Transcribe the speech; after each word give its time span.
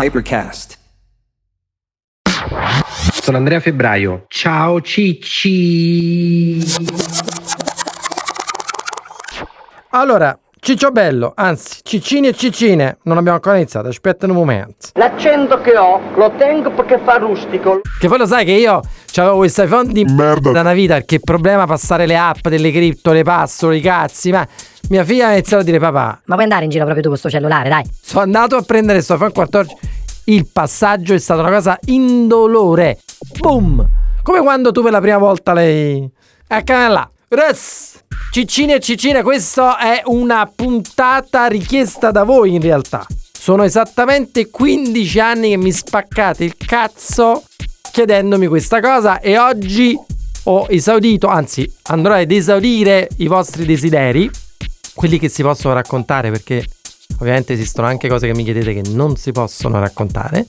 Hypercast. 0.00 0.78
Sono 3.20 3.36
Andrea 3.36 3.58
Febbraio. 3.58 4.26
Ciao 4.28 4.80
Cicci. 4.80 6.62
Allora, 9.90 10.38
Ciccio 10.68 10.90
Bello, 10.90 11.32
anzi, 11.34 11.78
Ciccini 11.82 12.28
e 12.28 12.34
Ciccine, 12.34 12.98
non 13.04 13.16
abbiamo 13.16 13.36
ancora 13.36 13.56
iniziato, 13.56 13.88
aspetta 13.88 14.26
un 14.26 14.32
momento. 14.32 14.88
L'accento 14.96 15.62
che 15.62 15.74
ho 15.78 15.98
lo 16.14 16.30
tengo 16.36 16.70
perché 16.72 17.00
fa 17.02 17.16
rustico. 17.16 17.80
Che 17.98 18.06
poi 18.06 18.18
lo 18.18 18.26
sai 18.26 18.44
che 18.44 18.52
io 18.52 18.82
avevo 19.14 19.36
questo 19.36 19.62
iPhone 19.62 19.90
di 19.90 20.04
merda 20.04 20.50
da 20.50 20.60
una 20.60 20.74
vita, 20.74 21.00
che 21.00 21.20
problema 21.20 21.64
passare 21.64 22.04
le 22.04 22.18
app 22.18 22.48
delle 22.48 22.70
cripto, 22.70 23.12
le 23.12 23.22
password, 23.22 23.76
i 23.76 23.80
cazzi, 23.80 24.30
ma 24.30 24.46
mia 24.90 25.04
figlia 25.04 25.28
ha 25.28 25.32
iniziato 25.32 25.62
a 25.62 25.64
dire 25.64 25.78
papà, 25.78 26.20
Ma 26.26 26.34
puoi 26.34 26.42
andare 26.42 26.64
in 26.64 26.70
giro 26.70 26.84
proprio 26.84 27.02
tu 27.02 27.08
con 27.08 27.16
sto 27.16 27.30
cellulare, 27.30 27.70
dai. 27.70 27.84
sono 28.02 28.24
andato 28.24 28.56
a 28.56 28.60
prendere 28.60 28.96
questo 28.96 29.14
iPhone 29.14 29.32
14, 29.32 29.76
il 30.24 30.46
passaggio 30.52 31.14
è 31.14 31.18
stata 31.18 31.40
una 31.40 31.50
cosa 31.50 31.78
indolore. 31.86 32.98
Boom! 33.38 33.88
Come 34.22 34.40
quando 34.40 34.70
tu 34.70 34.82
per 34.82 34.92
la 34.92 35.00
prima 35.00 35.16
volta 35.16 35.54
lei... 35.54 36.06
Eccola 36.46 36.88
là. 36.88 37.10
Res! 37.30 38.02
Ciccini 38.32 38.72
e 38.72 38.80
Ciccine, 38.80 39.22
questa 39.22 39.78
è 39.78 40.00
una 40.06 40.50
puntata 40.54 41.46
richiesta 41.46 42.10
da 42.10 42.24
voi 42.24 42.54
in 42.54 42.62
realtà. 42.62 43.06
Sono 43.38 43.64
esattamente 43.64 44.48
15 44.48 45.20
anni 45.20 45.50
che 45.50 45.58
mi 45.58 45.70
spaccate 45.70 46.44
il 46.44 46.56
cazzo 46.56 47.44
chiedendomi 47.92 48.46
questa 48.46 48.80
cosa 48.80 49.20
e 49.20 49.36
oggi 49.36 49.94
ho 50.44 50.66
esaudito, 50.70 51.26
anzi 51.26 51.70
andrò 51.88 52.14
ad 52.14 52.30
esaudire 52.30 53.10
i 53.18 53.26
vostri 53.26 53.66
desideri, 53.66 54.30
quelli 54.94 55.18
che 55.18 55.28
si 55.28 55.42
possono 55.42 55.74
raccontare 55.74 56.30
perché 56.30 56.64
ovviamente 57.18 57.52
esistono 57.52 57.88
anche 57.88 58.08
cose 58.08 58.26
che 58.26 58.34
mi 58.34 58.44
chiedete 58.44 58.72
che 58.72 58.88
non 58.88 59.16
si 59.16 59.32
possono 59.32 59.78
raccontare. 59.80 60.46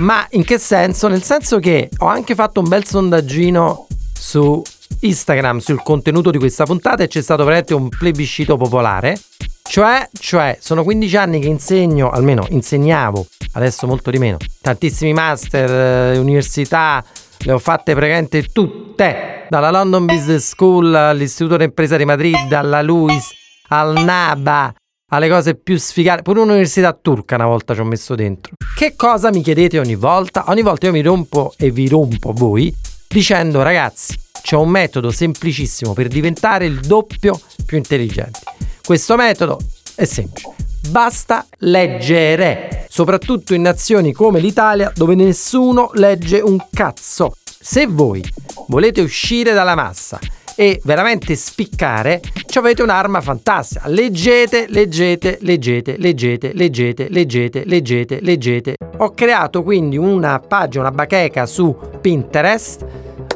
Ma 0.00 0.26
in 0.30 0.44
che 0.44 0.58
senso? 0.58 1.08
Nel 1.08 1.22
senso 1.22 1.58
che 1.58 1.90
ho 1.98 2.06
anche 2.06 2.34
fatto 2.34 2.60
un 2.60 2.68
bel 2.68 2.84
sondaggino 2.84 3.86
su 4.12 4.62
Instagram 5.00 5.58
sul 5.58 5.82
contenuto 5.82 6.30
di 6.30 6.38
questa 6.38 6.64
puntata 6.64 7.02
e 7.02 7.08
c'è 7.08 7.20
stato 7.20 7.44
veramente 7.44 7.74
un 7.74 7.88
plebiscito 7.88 8.56
popolare. 8.56 9.18
Cioè, 9.62 10.08
cioè, 10.18 10.56
sono 10.60 10.82
15 10.82 11.16
anni 11.16 11.40
che 11.40 11.48
insegno, 11.48 12.10
almeno 12.10 12.46
insegnavo, 12.48 13.26
adesso 13.52 13.86
molto 13.86 14.10
di 14.10 14.18
meno, 14.18 14.38
tantissimi 14.60 15.12
master, 15.12 16.14
eh, 16.14 16.18
università, 16.18 17.04
le 17.38 17.52
ho 17.52 17.58
fatte 17.58 17.94
praticamente 17.94 18.44
tutte, 18.46 19.46
dalla 19.48 19.70
London 19.70 20.06
Business 20.06 20.48
School 20.48 20.92
all'Istituto 20.94 21.56
d'Impresa 21.56 21.96
di 21.96 22.04
Madrid, 22.04 22.52
alla 22.52 22.82
LUIS, 22.82 23.28
al 23.68 24.02
NABA, 24.02 24.74
alle 25.10 25.28
cose 25.28 25.54
più 25.54 25.78
sfigate. 25.78 26.22
Pure 26.22 26.40
un'università 26.40 26.92
turca 27.00 27.36
una 27.36 27.46
volta 27.46 27.74
ci 27.74 27.80
ho 27.80 27.84
messo 27.84 28.14
dentro. 28.14 28.52
Che 28.74 28.94
cosa 28.96 29.30
mi 29.30 29.42
chiedete 29.42 29.78
ogni 29.78 29.94
volta? 29.94 30.44
Ogni 30.48 30.62
volta 30.62 30.86
io 30.86 30.92
mi 30.92 31.02
rompo 31.02 31.52
e 31.56 31.70
vi 31.70 31.88
rompo 31.88 32.32
voi 32.32 32.74
dicendo 33.08 33.62
ragazzi, 33.62 34.14
c'è 34.40 34.56
un 34.56 34.68
metodo 34.68 35.10
semplicissimo 35.10 35.92
per 35.92 36.08
diventare 36.08 36.64
il 36.64 36.80
doppio 36.80 37.38
più 37.66 37.76
intelligenti. 37.76 38.40
Questo 38.84 39.16
metodo 39.16 39.58
è 39.94 40.04
semplice. 40.04 40.48
Basta 40.88 41.46
leggere, 41.58 42.86
soprattutto 42.88 43.52
in 43.54 43.62
nazioni 43.62 44.12
come 44.12 44.40
l'Italia 44.40 44.90
dove 44.94 45.14
nessuno 45.14 45.90
legge 45.94 46.40
un 46.40 46.58
cazzo. 46.72 47.34
Se 47.44 47.86
voi 47.86 48.24
volete 48.68 49.02
uscire 49.02 49.52
dalla 49.52 49.74
massa 49.74 50.18
e 50.56 50.80
veramente 50.84 51.34
spiccare, 51.34 52.20
avete 52.58 52.82
un'arma 52.82 53.20
fantastica. 53.20 53.88
Leggete, 53.88 54.66
leggete, 54.68 55.38
leggete, 55.40 55.96
leggete, 55.98 56.52
leggete, 56.54 57.08
leggete, 57.08 57.64
leggete, 57.64 58.18
leggete. 58.20 58.74
Ho 58.98 59.12
creato 59.12 59.62
quindi 59.62 59.96
una 59.96 60.38
pagina, 60.40 60.84
una 60.84 60.92
bacheca 60.92 61.46
su 61.46 61.76
Pinterest. 62.00 62.84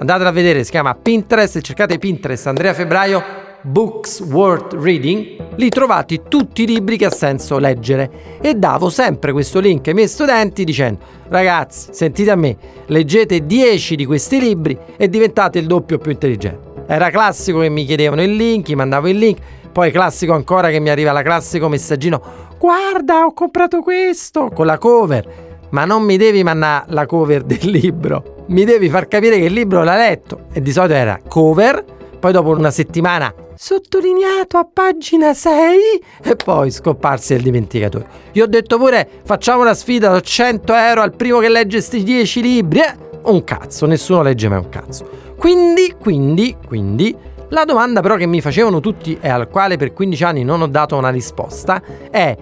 Andatela 0.00 0.28
a 0.28 0.32
vedere, 0.32 0.64
si 0.64 0.70
chiama 0.70 0.94
Pinterest, 0.94 1.60
cercate 1.60 1.98
Pinterest 1.98 2.46
Andrea 2.46 2.74
Febbraio 2.74 3.42
Books 3.66 4.20
Worth 4.20 4.74
Reading, 4.74 5.54
lì 5.56 5.70
trovate 5.70 6.24
tutti 6.24 6.64
i 6.64 6.66
libri 6.66 6.98
che 6.98 7.06
ha 7.06 7.10
senso 7.10 7.58
leggere 7.58 8.38
e 8.42 8.54
davo 8.56 8.90
sempre 8.90 9.32
questo 9.32 9.58
link 9.58 9.88
ai 9.88 9.94
miei 9.94 10.08
studenti 10.08 10.64
dicendo 10.64 11.02
ragazzi 11.28 11.88
sentite 11.92 12.30
a 12.30 12.36
me, 12.36 12.56
leggete 12.86 13.46
10 13.46 13.96
di 13.96 14.04
questi 14.04 14.38
libri 14.38 14.78
e 14.98 15.08
diventate 15.08 15.60
il 15.60 15.66
doppio 15.66 15.96
più 15.96 16.10
intelligente. 16.10 16.63
Era 16.86 17.10
classico 17.10 17.60
che 17.60 17.68
mi 17.68 17.84
chiedevano 17.84 18.22
il 18.22 18.34
link, 18.34 18.68
gli 18.68 18.74
mandavo 18.74 19.08
il 19.08 19.18
link, 19.18 19.38
poi 19.72 19.90
classico 19.90 20.32
ancora 20.34 20.70
che 20.70 20.80
mi 20.80 20.90
arriva 20.90 21.12
la 21.12 21.22
classico 21.22 21.68
messaggino 21.68 22.44
guarda 22.64 23.26
ho 23.26 23.34
comprato 23.34 23.82
questo 23.82 24.48
con 24.48 24.64
la 24.64 24.78
cover. 24.78 25.52
Ma 25.70 25.84
non 25.84 26.02
mi 26.02 26.16
devi 26.16 26.42
mandare 26.42 26.86
la 26.88 27.04
cover 27.04 27.42
del 27.42 27.68
libro, 27.68 28.44
mi 28.48 28.64
devi 28.64 28.88
far 28.88 29.06
capire 29.06 29.38
che 29.38 29.46
il 29.46 29.52
libro 29.52 29.82
l'ha 29.82 29.96
letto 29.96 30.46
e 30.52 30.62
di 30.62 30.72
solito 30.72 30.94
era 30.94 31.18
cover, 31.28 31.84
poi 32.18 32.32
dopo 32.32 32.50
una 32.50 32.70
settimana 32.70 33.34
sottolineato 33.54 34.56
a 34.56 34.66
pagina 34.72 35.34
6 35.34 35.78
e 36.22 36.36
poi 36.36 36.70
scomparsi 36.70 37.34
nel 37.34 37.42
dimenticatore. 37.42 38.06
Io 38.32 38.44
ho 38.44 38.46
detto 38.46 38.78
pure 38.78 39.06
facciamo 39.24 39.60
una 39.60 39.74
sfida, 39.74 40.10
do 40.10 40.20
100 40.20 40.74
euro 40.74 41.02
al 41.02 41.14
primo 41.14 41.40
che 41.40 41.48
legge 41.50 41.78
questi 41.78 42.02
10 42.02 42.40
libri. 42.40 42.78
Eh, 42.78 42.94
un 43.24 43.44
cazzo, 43.44 43.86
nessuno 43.86 44.22
legge 44.22 44.48
mai 44.48 44.58
un 44.58 44.68
cazzo. 44.68 45.23
Quindi, 45.44 45.94
quindi, 46.00 46.56
quindi, 46.66 47.14
la 47.50 47.66
domanda 47.66 48.00
però 48.00 48.16
che 48.16 48.24
mi 48.24 48.40
facevano 48.40 48.80
tutti 48.80 49.18
e 49.20 49.28
al 49.28 49.50
quale 49.50 49.76
per 49.76 49.92
15 49.92 50.24
anni 50.24 50.42
non 50.42 50.62
ho 50.62 50.66
dato 50.66 50.96
una 50.96 51.10
risposta 51.10 51.82
è 52.10 52.34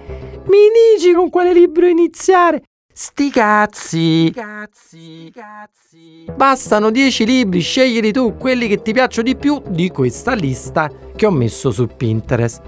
mi 0.44 0.58
dici 0.94 1.12
con 1.12 1.28
quale 1.28 1.52
libro 1.52 1.88
iniziare? 1.88 2.62
Sti 2.92 3.30
cazzi. 3.30 4.30
cazzi, 4.32 5.32
cazzi. 5.34 6.26
Bastano 6.32 6.92
10 6.92 7.24
libri, 7.24 7.58
sceglieli 7.58 8.12
tu 8.12 8.36
quelli 8.36 8.68
che 8.68 8.82
ti 8.82 8.92
piacciono 8.92 9.26
di 9.26 9.34
più 9.34 9.60
di 9.66 9.90
questa 9.90 10.34
lista 10.34 10.88
che 11.16 11.26
ho 11.26 11.32
messo 11.32 11.72
su 11.72 11.88
Pinterest. 11.88 12.62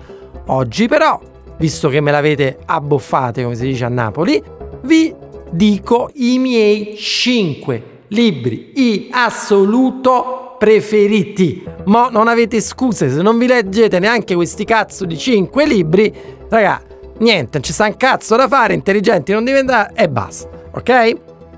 Oggi 0.47 0.89
però, 0.89 1.21
visto 1.59 1.89
che 1.89 2.01
me 2.01 2.11
l'avete 2.11 2.59
abboffate, 2.66 3.45
come 3.45 3.55
si 3.55 3.66
dice 3.66 3.84
a 3.84 3.89
Napoli, 3.89 4.43
vi 4.83 5.15
dico 5.53 6.11
i 6.15 6.41
miei 6.41 6.97
5 6.97 7.93
libri 8.15 8.71
in 8.77 9.09
assoluto 9.11 10.55
preferiti. 10.59 11.63
Ma 11.85 12.09
non 12.11 12.29
avete 12.29 12.61
scuse, 12.61 13.11
se 13.11 13.21
non 13.21 13.37
vi 13.37 13.47
leggete 13.47 13.99
neanche 13.99 14.35
questi 14.35 14.65
cazzo 14.65 15.05
di 15.05 15.19
5 15.19 15.67
libri, 15.67 16.15
raga, 16.49 16.81
niente, 17.19 17.61
ci 17.61 17.73
sta 17.73 17.87
un 17.87 17.97
cazzo 17.97 18.37
da 18.37 18.49
fare, 18.49 18.73
intelligenti 18.73 19.33
non 19.33 19.45
diventare 19.45 19.93
e 19.95 20.09
basta, 20.09 20.49
ok? 20.73 21.13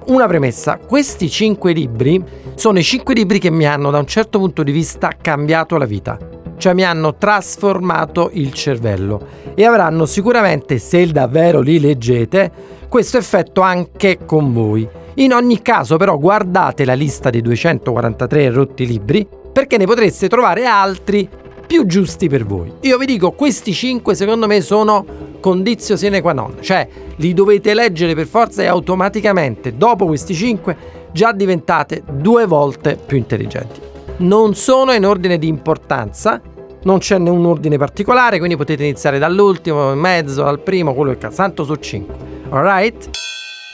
Una 0.07 0.27
premessa, 0.27 0.79
questi 0.79 1.29
5 1.29 1.73
libri 1.73 2.23
sono 2.55 2.79
i 2.79 2.83
5 2.83 3.15
libri 3.15 3.39
che 3.39 3.51
mi 3.51 3.67
hanno 3.67 3.91
da 3.91 3.99
un 3.99 4.07
certo 4.07 4.39
punto 4.39 4.63
di 4.63 4.73
vista 4.73 5.11
cambiato 5.21 5.77
la 5.77 5.85
vita, 5.85 6.19
cioè 6.57 6.75
mi 6.75 6.85
hanno 6.85 7.17
trasformato 7.17 8.31
il 8.33 8.53
cervello 8.53 9.45
e 9.55 9.65
avranno 9.65 10.07
sicuramente, 10.07 10.79
se 10.79 11.07
davvero 11.07 11.61
li 11.61 11.79
leggete, 11.79 12.51
questo 12.89 13.19
effetto 13.19 13.61
anche 13.61 14.19
con 14.25 14.53
voi. 14.53 14.89
In 15.19 15.33
ogni 15.33 15.63
caso 15.63 15.97
però 15.97 16.19
guardate 16.19 16.85
la 16.85 16.93
lista 16.93 17.31
dei 17.31 17.41
243 17.41 18.51
rotti 18.51 18.87
libri 18.87 19.27
perché 19.51 19.79
ne 19.79 19.87
potreste 19.87 20.29
trovare 20.29 20.67
altri 20.67 21.27
più 21.67 21.87
giusti 21.87 22.29
per 22.29 22.45
voi. 22.45 22.71
Io 22.83 22.99
vi 22.99 23.07
dico, 23.07 23.33
questi 23.33 23.73
5 23.73 24.15
secondo 24.15 24.47
me 24.47 24.61
sono 24.61 25.05
condizio 25.41 25.97
sine 25.97 26.21
qua 26.21 26.35
non, 26.35 26.57
cioè 26.61 26.87
li 27.17 27.33
dovete 27.33 27.73
leggere 27.73 28.15
per 28.15 28.27
forza 28.27 28.63
e 28.63 28.67
automaticamente 28.67 29.77
dopo 29.77 30.05
questi 30.05 30.35
5 30.35 30.77
già 31.13 31.33
diventate 31.33 32.03
due 32.11 32.45
volte 32.45 32.99
più 33.05 33.17
intelligenti. 33.17 33.81
Non 34.19 34.55
sono 34.55 34.93
in 34.93 35.07
ordine 35.07 35.39
di 35.39 35.49
importanza, 35.49 36.43
non 36.83 36.99
c'è 36.99 37.17
un 37.17 37.47
ordine 37.47 37.79
particolare, 37.79 38.37
quindi 38.37 38.57
potete 38.57 38.83
iniziare 38.83 39.19
dall'ultimo, 39.19 39.93
in 39.93 39.99
mezzo, 39.99 40.43
dal 40.43 40.61
primo, 40.61 40.93
quello 40.93 41.13
che 41.13 41.19
cazzo, 41.19 41.37
tanto 41.37 41.65
su 41.65 41.75
5. 41.75 42.15
Alright? 42.51 43.11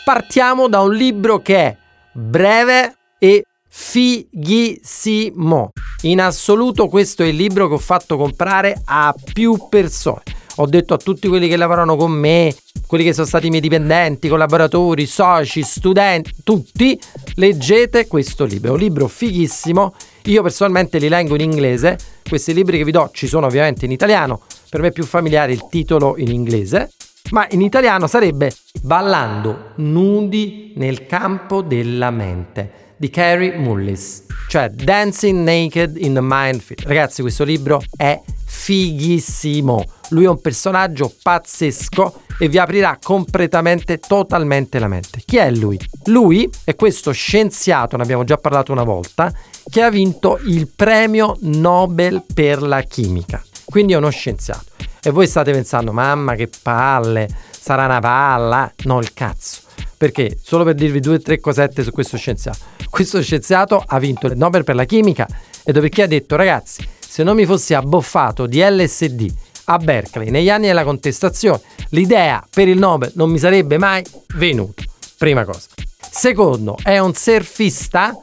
Partiamo 0.04 0.66
da 0.66 0.80
un 0.80 0.94
libro 0.94 1.38
che 1.38 1.56
è 1.56 1.76
breve 2.12 2.96
e 3.20 3.44
fighissimo. 3.68 5.70
In 6.02 6.20
assoluto 6.20 6.88
questo 6.88 7.22
è 7.22 7.26
il 7.26 7.36
libro 7.36 7.68
che 7.68 7.74
ho 7.74 7.78
fatto 7.78 8.16
comprare 8.16 8.82
a 8.84 9.14
più 9.32 9.68
persone. 9.70 10.22
Ho 10.56 10.66
detto 10.66 10.94
a 10.94 10.98
tutti 10.98 11.28
quelli 11.28 11.46
che 11.46 11.56
lavorano 11.56 11.94
con 11.94 12.10
me, 12.10 12.52
quelli 12.86 13.04
che 13.04 13.14
sono 13.14 13.26
stati 13.26 13.48
miei 13.48 13.60
dipendenti, 13.60 14.26
collaboratori, 14.26 15.06
soci, 15.06 15.62
studenti, 15.62 16.32
tutti, 16.42 16.98
leggete 17.36 18.08
questo 18.08 18.44
libro. 18.44 18.70
È 18.70 18.72
un 18.72 18.80
libro 18.80 19.06
fighissimo. 19.06 19.94
Io 20.24 20.42
personalmente 20.42 20.98
li 20.98 21.08
leggo 21.08 21.36
in 21.36 21.42
inglese. 21.42 21.96
Questi 22.28 22.52
libri 22.52 22.76
che 22.76 22.84
vi 22.84 22.90
do 22.90 23.08
ci 23.14 23.28
sono 23.28 23.46
ovviamente 23.46 23.84
in 23.84 23.92
italiano. 23.92 24.40
Per 24.68 24.80
me 24.80 24.88
è 24.88 24.92
più 24.92 25.04
familiare 25.04 25.52
il 25.52 25.64
titolo 25.70 26.16
in 26.18 26.32
inglese. 26.32 26.90
Ma 27.30 27.46
in 27.50 27.62
italiano 27.62 28.06
sarebbe 28.06 28.52
Ballando 28.82 29.72
nudi 29.76 30.72
nel 30.76 31.06
campo 31.06 31.62
della 31.62 32.10
mente 32.10 32.94
di 32.96 33.10
Carrie 33.10 33.56
Mullis, 33.56 34.26
cioè 34.48 34.68
Dancing 34.68 35.44
Naked 35.44 35.96
in 35.96 36.14
the 36.14 36.20
Minefield. 36.20 36.86
Ragazzi, 36.86 37.22
questo 37.22 37.44
libro 37.44 37.82
è 37.96 38.20
fighissimo. 38.44 39.84
Lui 40.10 40.24
è 40.24 40.28
un 40.28 40.40
personaggio 40.40 41.12
pazzesco 41.22 42.22
e 42.38 42.48
vi 42.48 42.58
aprirà 42.58 42.98
completamente, 43.02 43.98
totalmente 43.98 44.78
la 44.78 44.88
mente. 44.88 45.22
Chi 45.24 45.36
è 45.38 45.50
lui? 45.50 45.78
Lui 46.06 46.48
è 46.64 46.74
questo 46.74 47.12
scienziato, 47.12 47.96
ne 47.96 48.02
abbiamo 48.02 48.24
già 48.24 48.36
parlato 48.36 48.72
una 48.72 48.84
volta, 48.84 49.32
che 49.68 49.82
ha 49.82 49.90
vinto 49.90 50.38
il 50.44 50.68
premio 50.68 51.38
Nobel 51.40 52.22
per 52.32 52.62
la 52.62 52.82
chimica. 52.82 53.42
Quindi 53.72 53.94
è 53.94 53.96
uno 53.96 54.10
scienziato. 54.10 54.66
E 55.02 55.08
voi 55.08 55.26
state 55.26 55.50
pensando, 55.50 55.92
mamma 55.92 56.34
che 56.34 56.46
palle, 56.62 57.26
sarà 57.58 57.86
una 57.86 58.00
palla. 58.00 58.70
No, 58.84 58.98
il 58.98 59.14
cazzo. 59.14 59.62
Perché? 59.96 60.36
Solo 60.42 60.62
per 60.62 60.74
dirvi 60.74 61.00
due 61.00 61.14
o 61.14 61.18
tre 61.20 61.40
cosette 61.40 61.82
su 61.82 61.90
questo 61.90 62.18
scienziato. 62.18 62.58
Questo 62.90 63.22
scienziato 63.22 63.82
ha 63.84 63.98
vinto 63.98 64.26
il 64.26 64.36
Nobel 64.36 64.62
per 64.62 64.74
la 64.74 64.84
chimica 64.84 65.26
e 65.64 65.72
perché 65.72 66.02
ha 66.02 66.06
detto, 66.06 66.36
ragazzi, 66.36 66.86
se 67.00 67.22
non 67.22 67.34
mi 67.34 67.46
fossi 67.46 67.72
abboffato 67.72 68.44
di 68.44 68.60
LSD 68.60 69.32
a 69.64 69.78
Berkeley 69.78 70.28
negli 70.28 70.50
anni 70.50 70.66
della 70.66 70.84
contestazione, 70.84 71.62
l'idea 71.88 72.46
per 72.50 72.68
il 72.68 72.76
Nobel 72.76 73.12
non 73.14 73.30
mi 73.30 73.38
sarebbe 73.38 73.78
mai 73.78 74.04
venuta. 74.34 74.82
Prima 75.16 75.46
cosa. 75.46 75.68
Secondo, 75.98 76.76
è 76.82 76.98
un 76.98 77.14
surfista. 77.14 78.21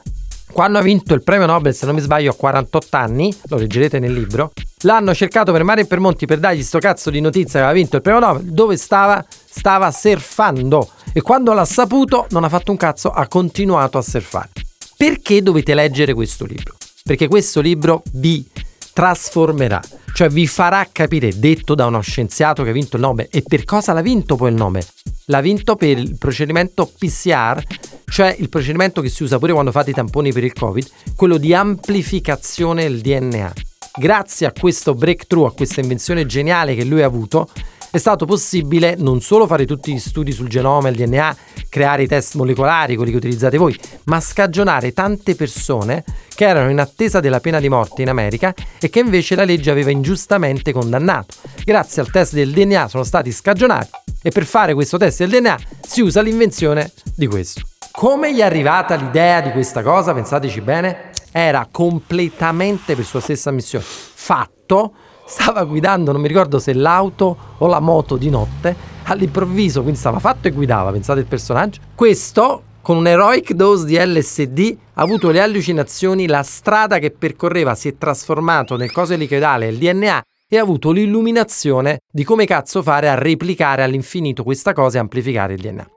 Quando 0.52 0.78
ha 0.78 0.82
vinto 0.82 1.14
il 1.14 1.22
premio 1.22 1.46
Nobel, 1.46 1.74
se 1.74 1.86
non 1.86 1.94
mi 1.94 2.00
sbaglio, 2.00 2.30
a 2.30 2.34
48 2.34 2.96
anni, 2.96 3.34
lo 3.44 3.56
leggerete 3.56 3.98
nel 3.98 4.12
libro, 4.12 4.52
l'hanno 4.82 5.14
cercato 5.14 5.52
per 5.52 5.64
mare 5.64 5.82
e 5.82 5.86
per 5.86 6.00
monti 6.00 6.26
per 6.26 6.38
dargli 6.38 6.62
sto 6.62 6.78
cazzo 6.78 7.10
di 7.10 7.20
notizia 7.20 7.60
che 7.60 7.64
aveva 7.64 7.72
vinto 7.72 7.96
il 7.96 8.02
premio 8.02 8.20
Nobel. 8.20 8.44
Dove 8.44 8.76
stava? 8.76 9.24
Stava 9.28 9.90
surfando. 9.90 10.90
E 11.12 11.22
quando 11.22 11.52
l'ha 11.52 11.64
saputo, 11.64 12.26
non 12.30 12.44
ha 12.44 12.48
fatto 12.48 12.70
un 12.70 12.76
cazzo, 12.76 13.10
ha 13.10 13.26
continuato 13.26 13.98
a 13.98 14.02
surfare. 14.02 14.50
Perché 14.96 15.42
dovete 15.42 15.74
leggere 15.74 16.12
questo 16.14 16.44
libro? 16.44 16.76
Perché 17.02 17.26
questo 17.26 17.60
libro 17.60 18.02
vi 18.12 18.46
trasformerà, 18.92 19.80
cioè 20.12 20.28
vi 20.28 20.46
farà 20.46 20.86
capire, 20.92 21.38
detto 21.38 21.74
da 21.74 21.86
uno 21.86 22.00
scienziato 22.00 22.62
che 22.62 22.70
ha 22.70 22.74
vinto 22.74 22.96
il 22.96 23.02
Nobel, 23.02 23.28
e 23.30 23.42
per 23.42 23.64
cosa 23.64 23.92
l'ha 23.92 24.02
vinto 24.02 24.36
poi 24.36 24.50
il 24.50 24.56
Nobel? 24.56 24.84
L'ha 25.30 25.40
vinto 25.40 25.76
per 25.76 25.96
il 25.96 26.16
procedimento 26.18 26.90
PCR, 26.98 27.62
cioè 28.06 28.34
il 28.36 28.48
procedimento 28.48 29.00
che 29.00 29.08
si 29.08 29.22
usa 29.22 29.38
pure 29.38 29.52
quando 29.52 29.70
fate 29.70 29.90
i 29.90 29.94
tamponi 29.94 30.32
per 30.32 30.42
il 30.42 30.52
Covid, 30.52 30.84
quello 31.14 31.36
di 31.36 31.54
amplificazione 31.54 32.82
del 32.82 33.00
DNA. 33.00 33.52
Grazie 33.96 34.48
a 34.48 34.52
questo 34.52 34.92
breakthrough, 34.94 35.46
a 35.46 35.52
questa 35.52 35.80
invenzione 35.80 36.26
geniale 36.26 36.74
che 36.74 36.82
lui 36.82 37.02
ha 37.02 37.06
avuto, 37.06 37.48
è 37.92 37.98
stato 37.98 38.26
possibile 38.26 38.96
non 38.98 39.20
solo 39.20 39.46
fare 39.46 39.66
tutti 39.66 39.92
gli 39.92 40.00
studi 40.00 40.32
sul 40.32 40.48
genoma 40.48 40.88
e 40.88 40.90
il 40.90 40.96
DNA, 40.96 41.36
creare 41.68 42.02
i 42.02 42.08
test 42.08 42.34
molecolari, 42.34 42.96
quelli 42.96 43.12
che 43.12 43.18
utilizzate 43.18 43.56
voi, 43.56 43.78
ma 44.06 44.18
scagionare 44.18 44.92
tante 44.92 45.36
persone 45.36 46.02
che 46.34 46.44
erano 46.44 46.70
in 46.70 46.80
attesa 46.80 47.20
della 47.20 47.38
pena 47.38 47.60
di 47.60 47.68
morte 47.68 48.02
in 48.02 48.08
America 48.08 48.52
e 48.80 48.90
che 48.90 48.98
invece 48.98 49.36
la 49.36 49.44
legge 49.44 49.70
aveva 49.70 49.92
ingiustamente 49.92 50.72
condannato. 50.72 51.36
Grazie 51.64 52.02
al 52.02 52.10
test 52.10 52.32
del 52.34 52.50
DNA 52.50 52.88
sono 52.88 53.04
stati 53.04 53.30
scagionati 53.30 53.90
e 54.22 54.30
per 54.30 54.44
fare 54.44 54.74
questo 54.74 54.98
test 54.98 55.24
del 55.24 55.30
DNA 55.30 55.58
si 55.80 56.00
usa 56.00 56.20
l'invenzione 56.20 56.92
di 57.14 57.26
questo. 57.26 57.62
Come 57.90 58.32
gli 58.32 58.38
è 58.38 58.44
arrivata 58.44 58.94
l'idea 58.94 59.40
di 59.40 59.50
questa 59.50 59.82
cosa? 59.82 60.14
Pensateci 60.14 60.60
bene. 60.60 61.10
Era 61.32 61.68
completamente 61.70 62.94
per 62.96 63.04
sua 63.04 63.20
stessa 63.20 63.50
missione 63.50 63.84
fatto 63.84 64.92
stava 65.30 65.62
guidando, 65.62 66.10
non 66.10 66.20
mi 66.20 66.26
ricordo 66.26 66.58
se 66.58 66.74
l'auto 66.74 67.36
o 67.58 67.66
la 67.68 67.78
moto 67.78 68.16
di 68.16 68.28
notte, 68.28 68.74
all'improvviso, 69.04 69.82
quindi 69.82 69.98
stava 69.98 70.18
fatto 70.18 70.48
e 70.48 70.50
guidava, 70.50 70.90
pensate 70.90 71.20
il 71.20 71.26
personaggio. 71.26 71.80
Questo, 71.94 72.62
con 72.82 72.96
un 72.96 73.06
heroic 73.06 73.52
dose 73.52 73.86
di 73.86 73.96
LSD, 73.96 74.76
ha 74.94 75.02
avuto 75.02 75.30
le 75.30 75.40
allucinazioni, 75.40 76.26
la 76.26 76.42
strada 76.42 76.98
che 76.98 77.12
percorreva 77.12 77.76
si 77.76 77.88
è 77.88 77.96
trasformato 77.96 78.76
nel 78.76 78.90
coso 78.90 79.12
elicoidale, 79.12 79.68
il 79.68 79.78
DNA, 79.78 80.20
e 80.52 80.58
ha 80.58 80.62
avuto 80.62 80.90
l'illuminazione 80.90 82.00
di 82.12 82.24
come 82.24 82.44
cazzo 82.44 82.82
fare 82.82 83.08
a 83.08 83.14
replicare 83.14 83.84
all'infinito 83.84 84.42
questa 84.42 84.72
cosa 84.72 84.98
e 84.98 85.00
amplificare 85.00 85.54
il 85.54 85.60
DNA. 85.60 85.88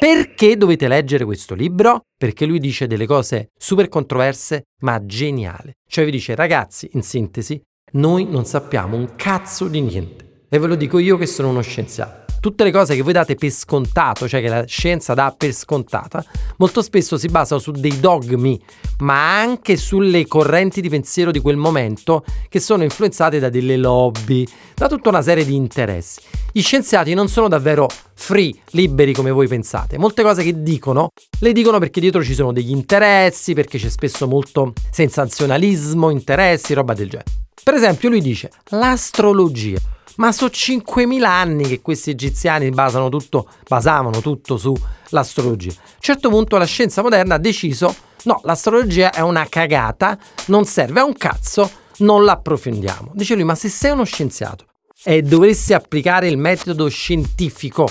Perché 0.00 0.56
dovete 0.56 0.88
leggere 0.88 1.24
questo 1.24 1.54
libro? 1.54 2.06
Perché 2.16 2.44
lui 2.44 2.58
dice 2.58 2.86
delle 2.86 3.06
cose 3.06 3.50
super 3.56 3.88
controverse 3.88 4.64
ma 4.80 5.04
geniali. 5.04 5.72
Cioè 5.86 6.04
vi 6.04 6.10
dice 6.10 6.34
ragazzi, 6.34 6.90
in 6.94 7.02
sintesi, 7.02 7.60
noi 7.92 8.26
non 8.28 8.44
sappiamo 8.44 8.96
un 8.96 9.14
cazzo 9.14 9.68
di 9.68 9.80
niente. 9.80 10.46
E 10.48 10.58
ve 10.58 10.66
lo 10.66 10.74
dico 10.74 10.98
io 10.98 11.16
che 11.16 11.26
sono 11.26 11.50
uno 11.50 11.60
scienziato. 11.60 12.19
Tutte 12.40 12.64
le 12.64 12.70
cose 12.70 12.96
che 12.96 13.02
voi 13.02 13.12
date 13.12 13.34
per 13.34 13.50
scontato, 13.50 14.26
cioè 14.26 14.40
che 14.40 14.48
la 14.48 14.64
scienza 14.64 15.12
dà 15.12 15.34
per 15.36 15.52
scontata, 15.52 16.24
molto 16.56 16.80
spesso 16.80 17.18
si 17.18 17.28
basano 17.28 17.60
su 17.60 17.70
dei 17.70 18.00
dogmi, 18.00 18.58
ma 19.00 19.38
anche 19.38 19.76
sulle 19.76 20.26
correnti 20.26 20.80
di 20.80 20.88
pensiero 20.88 21.32
di 21.32 21.40
quel 21.40 21.58
momento 21.58 22.24
che 22.48 22.58
sono 22.58 22.82
influenzate 22.82 23.38
da 23.38 23.50
delle 23.50 23.76
lobby, 23.76 24.48
da 24.74 24.88
tutta 24.88 25.10
una 25.10 25.20
serie 25.20 25.44
di 25.44 25.54
interessi. 25.54 26.22
Gli 26.50 26.62
scienziati 26.62 27.12
non 27.12 27.28
sono 27.28 27.46
davvero 27.46 27.88
free, 28.14 28.54
liberi 28.70 29.12
come 29.12 29.30
voi 29.30 29.46
pensate. 29.46 29.98
Molte 29.98 30.22
cose 30.22 30.42
che 30.42 30.62
dicono, 30.62 31.10
le 31.40 31.52
dicono 31.52 31.78
perché 31.78 32.00
dietro 32.00 32.24
ci 32.24 32.32
sono 32.32 32.52
degli 32.52 32.70
interessi, 32.70 33.52
perché 33.52 33.76
c'è 33.78 33.90
spesso 33.90 34.26
molto 34.26 34.72
sensazionalismo, 34.90 36.08
interessi, 36.08 36.72
roba 36.72 36.94
del 36.94 37.10
genere. 37.10 37.30
Per 37.62 37.74
esempio, 37.74 38.08
lui 38.08 38.22
dice 38.22 38.50
l'astrologia. 38.70 39.78
Ma 40.16 40.32
sono 40.32 40.50
5.000 40.52 41.24
anni 41.24 41.66
che 41.66 41.80
questi 41.80 42.10
egiziani 42.10 42.70
tutto, 43.10 43.48
basavano 43.66 44.20
tutto 44.20 44.56
sull'astrologia. 44.56 45.70
A 45.70 45.74
un 45.76 46.00
certo 46.00 46.28
punto 46.28 46.58
la 46.58 46.66
scienza 46.66 47.02
moderna 47.02 47.36
ha 47.36 47.38
deciso: 47.38 47.94
no, 48.24 48.40
l'astrologia 48.44 49.12
è 49.12 49.20
una 49.20 49.46
cagata, 49.48 50.18
non 50.46 50.64
serve 50.64 51.00
a 51.00 51.04
un 51.04 51.14
cazzo, 51.14 51.70
non 51.98 52.24
l'approfondiamo. 52.24 53.12
Dice 53.14 53.34
lui: 53.34 53.44
ma 53.44 53.54
se 53.54 53.68
sei 53.68 53.92
uno 53.92 54.04
scienziato 54.04 54.66
e 55.02 55.22
dovresti 55.22 55.72
applicare 55.72 56.28
il 56.28 56.36
metodo 56.36 56.88
scientifico, 56.88 57.88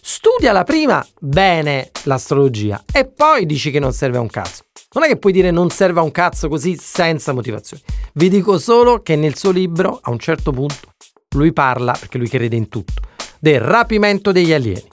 studiala 0.00 0.64
prima 0.64 1.06
bene 1.20 1.90
l'astrologia 2.04 2.82
e 2.90 3.06
poi 3.06 3.46
dici 3.46 3.70
che 3.70 3.78
non 3.78 3.92
serve 3.92 4.16
a 4.16 4.20
un 4.20 4.28
cazzo. 4.28 4.62
Non 4.90 5.04
è 5.04 5.06
che 5.08 5.18
puoi 5.18 5.32
dire 5.32 5.50
non 5.50 5.68
serve 5.68 6.00
a 6.00 6.02
un 6.02 6.10
cazzo 6.10 6.48
così 6.48 6.76
senza 6.80 7.32
motivazioni. 7.32 7.82
Vi 8.14 8.30
dico 8.30 8.58
solo 8.58 9.02
che 9.02 9.16
nel 9.16 9.36
suo 9.36 9.50
libro, 9.50 10.00
a 10.02 10.10
un 10.10 10.18
certo 10.18 10.50
punto, 10.50 10.94
lui 11.36 11.52
parla, 11.52 11.92
perché 11.92 12.18
lui 12.18 12.28
crede 12.28 12.56
in 12.56 12.68
tutto, 12.68 13.02
del 13.38 13.60
rapimento 13.60 14.32
degli 14.32 14.52
alieni 14.52 14.88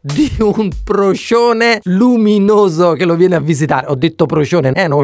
di 0.00 0.32
un 0.38 0.70
procione 0.84 1.80
luminoso 1.84 2.92
che 2.92 3.04
lo 3.04 3.16
viene 3.16 3.34
a 3.34 3.40
visitare. 3.40 3.88
Ho 3.88 3.94
detto 3.94 4.26
procione, 4.26 4.72
eh, 4.72 4.88
no, 4.88 5.02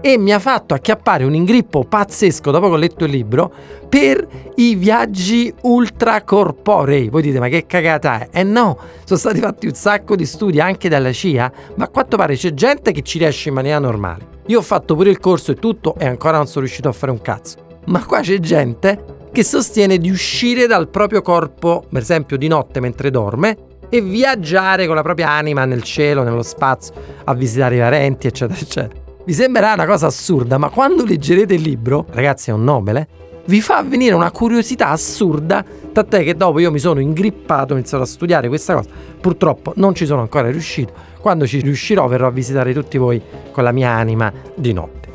e 0.00 0.18
mi 0.18 0.32
ha 0.32 0.38
fatto 0.38 0.72
acchiappare 0.72 1.24
un 1.24 1.34
ingrippo 1.34 1.84
pazzesco 1.84 2.50
dopo 2.50 2.68
che 2.68 2.72
ho 2.72 2.76
letto 2.76 3.04
il 3.04 3.10
libro 3.10 3.52
per 3.88 4.26
i 4.54 4.76
viaggi 4.76 5.52
ultracorporei. 5.62 7.08
Voi 7.08 7.22
dite, 7.22 7.40
ma 7.40 7.48
che 7.48 7.66
cagata 7.66 8.20
è? 8.20 8.28
Eh 8.40 8.42
no, 8.44 8.78
sono 9.04 9.18
stati 9.18 9.40
fatti 9.40 9.66
un 9.66 9.74
sacco 9.74 10.16
di 10.16 10.24
studi 10.24 10.60
anche 10.60 10.88
dalla 10.88 11.12
CIA, 11.12 11.52
ma 11.74 11.84
a 11.84 11.88
quanto 11.88 12.16
pare 12.16 12.36
c'è 12.36 12.54
gente 12.54 12.92
che 12.92 13.02
ci 13.02 13.18
riesce 13.18 13.48
in 13.48 13.56
maniera 13.56 13.80
normale. 13.80 14.38
Io 14.46 14.60
ho 14.60 14.62
fatto 14.62 14.94
pure 14.94 15.10
il 15.10 15.18
corso 15.18 15.50
e 15.50 15.56
tutto 15.56 15.94
e 15.96 16.06
ancora 16.06 16.38
non 16.38 16.46
sono 16.46 16.64
riuscito 16.64 16.88
a 16.88 16.92
fare 16.92 17.12
un 17.12 17.20
cazzo. 17.20 17.68
Ma 17.86 18.04
qua 18.04 18.20
c'è 18.20 18.38
gente 18.38 19.18
che 19.32 19.44
sostiene 19.44 19.98
di 19.98 20.10
uscire 20.10 20.66
dal 20.66 20.88
proprio 20.88 21.22
corpo, 21.22 21.84
per 21.88 22.02
esempio 22.02 22.36
di 22.36 22.48
notte 22.48 22.80
mentre 22.80 23.10
dorme, 23.10 23.56
e 23.88 24.00
viaggiare 24.00 24.86
con 24.86 24.94
la 24.94 25.02
propria 25.02 25.30
anima 25.30 25.64
nel 25.64 25.82
cielo, 25.82 26.22
nello 26.22 26.42
spazio, 26.42 26.94
a 27.24 27.34
visitare 27.34 27.76
i 27.76 27.78
parenti, 27.78 28.26
eccetera, 28.26 28.58
eccetera. 28.58 29.00
Vi 29.24 29.32
sembrerà 29.32 29.74
una 29.74 29.86
cosa 29.86 30.06
assurda, 30.06 30.58
ma 30.58 30.70
quando 30.70 31.04
leggerete 31.04 31.54
il 31.54 31.60
libro, 31.60 32.06
ragazzi 32.10 32.50
è 32.50 32.52
un 32.52 32.64
Nobel, 32.64 33.06
vi 33.46 33.60
fa 33.60 33.82
venire 33.82 34.14
una 34.14 34.30
curiosità 34.30 34.88
assurda, 34.88 35.64
tant'è 35.92 36.22
che 36.22 36.36
dopo 36.36 36.60
io 36.60 36.70
mi 36.70 36.78
sono 36.78 37.00
ingrippato, 37.00 37.72
ho 37.72 37.76
iniziato 37.76 38.04
a 38.04 38.06
studiare 38.06 38.48
questa 38.48 38.74
cosa. 38.74 38.88
Purtroppo 39.20 39.72
non 39.76 39.94
ci 39.94 40.06
sono 40.06 40.20
ancora 40.20 40.50
riuscito. 40.50 40.92
Quando 41.20 41.46
ci 41.46 41.60
riuscirò 41.60 42.06
verrò 42.06 42.28
a 42.28 42.30
visitare 42.30 42.72
tutti 42.72 42.96
voi 42.96 43.20
con 43.50 43.64
la 43.64 43.72
mia 43.72 43.90
anima 43.90 44.32
di 44.54 44.72
notte. 44.72 45.14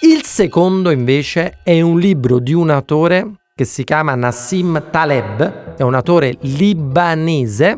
Il 0.00 0.24
secondo 0.24 0.90
invece 0.90 1.58
è 1.62 1.80
un 1.80 1.98
libro 1.98 2.38
di 2.38 2.54
un 2.54 2.70
autore 2.70 3.32
che 3.56 3.64
si 3.64 3.84
chiama 3.84 4.16
Nassim 4.16 4.86
Taleb, 4.90 5.76
è 5.76 5.82
un 5.82 5.94
autore 5.94 6.38
libanese 6.40 7.76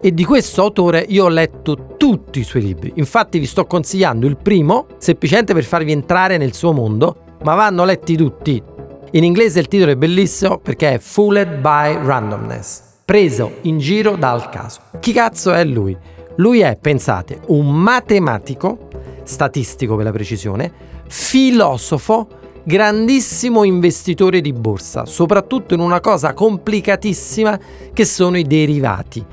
e 0.00 0.14
di 0.14 0.24
questo 0.24 0.62
autore 0.62 1.04
io 1.06 1.24
ho 1.24 1.28
letto 1.28 1.96
tutti 1.98 2.38
i 2.38 2.44
suoi 2.44 2.62
libri. 2.62 2.94
Infatti 2.94 3.38
vi 3.38 3.44
sto 3.44 3.66
consigliando 3.66 4.26
il 4.26 4.38
primo, 4.38 4.86
semplicemente 4.96 5.52
per 5.52 5.64
farvi 5.64 5.92
entrare 5.92 6.38
nel 6.38 6.54
suo 6.54 6.72
mondo, 6.72 7.36
ma 7.42 7.54
vanno 7.54 7.84
letti 7.84 8.16
tutti. 8.16 8.62
In 9.10 9.22
inglese 9.22 9.60
il 9.60 9.68
titolo 9.68 9.90
è 9.90 9.96
bellissimo 9.96 10.56
perché 10.56 10.94
è 10.94 10.98
Fooled 10.98 11.56
by 11.56 12.06
Randomness, 12.06 12.80
preso 13.04 13.56
in 13.62 13.76
giro 13.76 14.16
dal 14.16 14.48
caso. 14.48 14.80
Chi 14.98 15.12
cazzo 15.12 15.52
è 15.52 15.62
lui? 15.62 15.94
Lui 16.36 16.60
è, 16.60 16.78
pensate, 16.80 17.40
un 17.48 17.68
matematico, 17.68 18.88
statistico 19.24 19.94
per 19.94 20.06
la 20.06 20.12
precisione, 20.12 20.72
filosofo, 21.06 22.28
grandissimo 22.68 23.64
investitore 23.64 24.42
di 24.42 24.52
borsa, 24.52 25.06
soprattutto 25.06 25.72
in 25.72 25.80
una 25.80 26.00
cosa 26.00 26.34
complicatissima 26.34 27.58
che 27.94 28.04
sono 28.04 28.36
i 28.36 28.42
derivati 28.42 29.24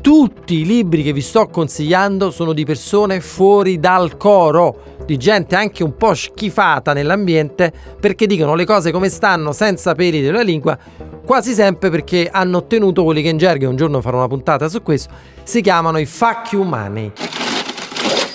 tutti 0.00 0.56
i 0.56 0.66
libri 0.66 1.02
che 1.02 1.14
vi 1.14 1.22
sto 1.22 1.46
consigliando 1.46 2.30
sono 2.30 2.52
di 2.52 2.66
persone 2.66 3.20
fuori 3.20 3.78
dal 3.78 4.18
coro. 4.18 4.92
di 5.06 5.16
gente 5.16 5.54
anche 5.54 5.82
un 5.82 5.96
po' 5.96 6.12
schifata 6.14 6.92
nell'ambiente 6.92 7.72
perché 7.98 8.26
dicono 8.26 8.54
le 8.54 8.66
cose 8.66 8.90
come 8.90 9.08
stanno 9.08 9.52
senza 9.52 9.94
peli 9.94 10.20
della 10.20 10.42
lingua, 10.42 10.76
quasi 11.24 11.54
sempre 11.54 11.88
perché 11.88 12.28
hanno 12.30 12.58
ottenuto 12.58 13.02
quelli 13.04 13.22
che 13.22 13.28
in 13.28 13.38
gergo, 13.38 13.66
un 13.68 13.76
giorno 13.76 14.02
farò 14.02 14.18
una 14.18 14.28
puntata 14.28 14.68
su 14.68 14.82
questo, 14.82 15.14
si 15.42 15.62
chiamano 15.62 15.96
i 15.96 16.04
fuck 16.04 16.52
you 16.52 16.64
money. 16.64 17.10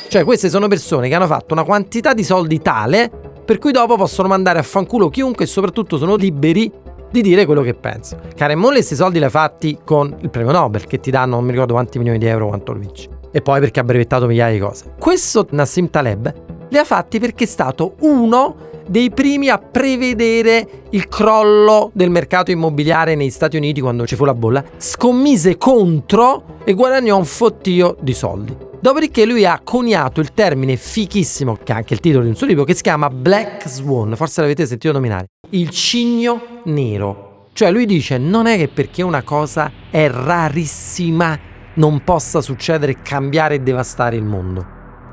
Cioè 0.08 0.24
queste 0.24 0.50
sono 0.50 0.68
persone 0.68 1.08
che 1.08 1.14
hanno 1.14 1.28
fatto 1.28 1.54
una 1.54 1.64
quantità 1.64 2.16
di 2.16 2.24
soldi 2.24 2.60
tale 2.62 3.29
per 3.50 3.58
cui 3.58 3.72
dopo 3.72 3.96
possono 3.96 4.28
mandare 4.28 4.60
a 4.60 4.62
fanculo 4.62 5.10
chiunque 5.10 5.46
e 5.46 5.48
soprattutto 5.48 5.98
sono 5.98 6.14
liberi 6.14 6.72
di 7.10 7.24
dire 7.24 7.48
quello 7.48 7.64
che 7.64 7.74
pensano. 7.74 8.22
Caremon 8.36 8.74
questi 8.74 8.94
soldi 8.94 9.18
li 9.18 9.26
ha 9.26 9.30
fatti 9.30 9.80
con 9.84 10.16
il 10.20 10.30
premio 10.30 10.52
Nobel 10.52 10.86
che 10.86 11.00
ti 11.00 11.10
danno 11.10 11.38
non 11.38 11.46
mi 11.46 11.52
ricordo 11.54 11.74
quanti 11.74 11.98
milioni 11.98 12.20
di 12.20 12.28
euro 12.28 12.50
quanto 12.50 12.74
lo 12.74 12.80
vinci. 12.80 13.10
E 13.32 13.42
poi 13.42 13.60
perché 13.60 13.80
ha 13.80 13.84
brevettato 13.84 14.28
migliaia 14.28 14.54
di 14.54 14.60
cose. 14.60 14.94
Questo 15.00 15.48
Nassim 15.50 15.90
Taleb 15.90 16.32
li 16.70 16.78
ha 16.78 16.84
fatti 16.84 17.20
perché 17.20 17.46
è 17.46 17.48
stato 17.48 17.96
uno 18.02 18.56
dei 18.86 19.10
primi 19.10 19.50
a 19.50 19.58
prevedere 19.58 20.84
il 20.92 21.08
crollo 21.08 21.90
del 21.94 22.12
mercato 22.12 22.52
immobiliare 22.52 23.16
negli 23.16 23.32
Stati 23.32 23.58
Uniti 23.58 23.82
quando 23.82 24.06
ci 24.06 24.16
fu 24.16 24.26
la 24.26 24.36
bolla, 24.36 24.64
scommise 24.78 25.58
contro 25.58 26.60
e 26.64 26.74
guadagnò 26.74 27.18
un 27.18 27.26
fottio 27.26 27.98
di 28.00 28.14
soldi. 28.14 28.68
Dopodiché 28.82 29.26
lui 29.26 29.46
ha 29.46 29.60
coniato 29.62 30.22
il 30.22 30.32
termine 30.34 30.78
fichissimo, 30.78 31.58
che 31.62 31.74
è 31.74 31.76
anche 31.76 31.94
il 31.94 32.00
titolo 32.00 32.24
di 32.24 32.30
un 32.30 32.36
suo 32.36 32.48
libro, 32.48 32.64
che 32.64 32.74
si 32.74 32.82
chiama 32.82 33.10
Black 33.10 33.68
Swan, 33.68 34.16
forse 34.16 34.40
l'avete 34.40 34.66
sentito 34.66 34.94
nominare, 34.94 35.28
il 35.50 35.70
cigno 35.70 36.62
nero. 36.64 37.48
Cioè 37.52 37.72
lui 37.72 37.86
dice 37.86 38.18
non 38.18 38.46
è 38.46 38.56
che 38.56 38.70
perché 38.70 39.02
una 39.02 39.22
cosa 39.24 39.70
è 39.90 40.10
rarissima 40.10 41.38
non 41.74 42.04
possa 42.06 42.40
succedere, 42.40 43.02
cambiare 43.02 43.56
e 43.56 43.60
devastare 43.60 44.16
il 44.16 44.24
mondo. 44.24 44.66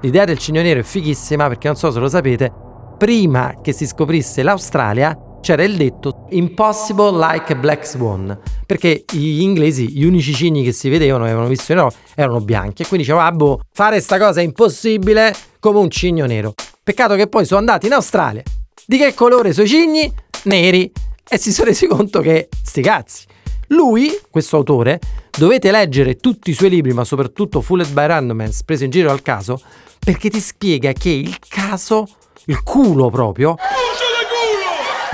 L'idea 0.03 0.25
del 0.25 0.39
cigno 0.39 0.63
nero 0.63 0.79
è 0.79 0.85
fighissima 0.85 1.49
perché 1.49 1.67
non 1.67 1.77
so 1.77 1.91
se 1.91 1.99
lo 1.99 2.09
sapete, 2.09 2.53
prima 2.97 3.57
che 3.61 3.73
si 3.73 3.85
scoprisse 3.85 4.45
l'Australia 4.45 5.19
c'era 5.47 5.63
il 5.63 5.77
detto 5.77 6.27
impossible 6.31 7.17
like 7.17 7.53
a 7.53 7.55
black 7.55 7.87
swan 7.87 8.37
perché 8.67 9.05
gli 9.13 9.43
inglesi 9.43 9.89
gli 9.91 10.05
unici 10.05 10.35
cigni 10.35 10.65
che 10.65 10.73
si 10.73 10.89
vedevano 10.89 11.23
avevano 11.23 11.47
visto 11.47 11.71
in 11.71 11.79
Europa 11.79 11.97
erano 12.17 12.41
bianchi 12.41 12.83
e 12.83 12.87
quindi 12.89 13.07
dicevano 13.07 13.29
ah 13.29 13.31
boh 13.33 13.61
fare 13.73 14.01
sta 14.01 14.19
cosa 14.19 14.41
è 14.41 14.43
impossibile 14.43 15.33
come 15.61 15.79
un 15.79 15.91
cigno 15.91 16.27
nero. 16.27 16.55
Peccato 16.83 17.15
che 17.15 17.29
poi 17.29 17.45
sono 17.45 17.61
andati 17.61 17.87
in 17.87 17.93
Australia. 17.93 18.43
Di 18.85 18.99
che 18.99 19.15
colore 19.15 19.53
sono 19.53 19.67
i 19.67 19.69
cigni? 19.69 20.13
neri. 20.45 20.91
E 21.29 21.39
si 21.39 21.53
sono 21.53 21.69
resi 21.69 21.87
conto 21.87 22.21
che 22.21 22.49
sti 22.63 22.83
cazzi. 22.83 23.25
Lui, 23.69 24.17
questo 24.31 24.57
autore, 24.57 25.01
dovete 25.37 25.73
leggere 25.73 26.17
tutti 26.17 26.51
i 26.51 26.55
suoi 26.55 26.71
libri, 26.71 26.93
ma 26.93 27.05
soprattutto 27.05 27.61
Fooled 27.61 27.93
by 27.93 28.07
Randomness, 28.07 28.63
preso 28.63 28.85
in 28.85 28.91
giro 28.91 29.11
al 29.11 29.23
caso, 29.23 29.61
perché 29.99 30.29
ti 30.31 30.39
spiega 30.39 30.93
che 30.93 31.11
il 31.11 31.37
caso, 31.49 32.07
il 32.45 32.63
culo 32.63 33.11
proprio, 33.11 33.57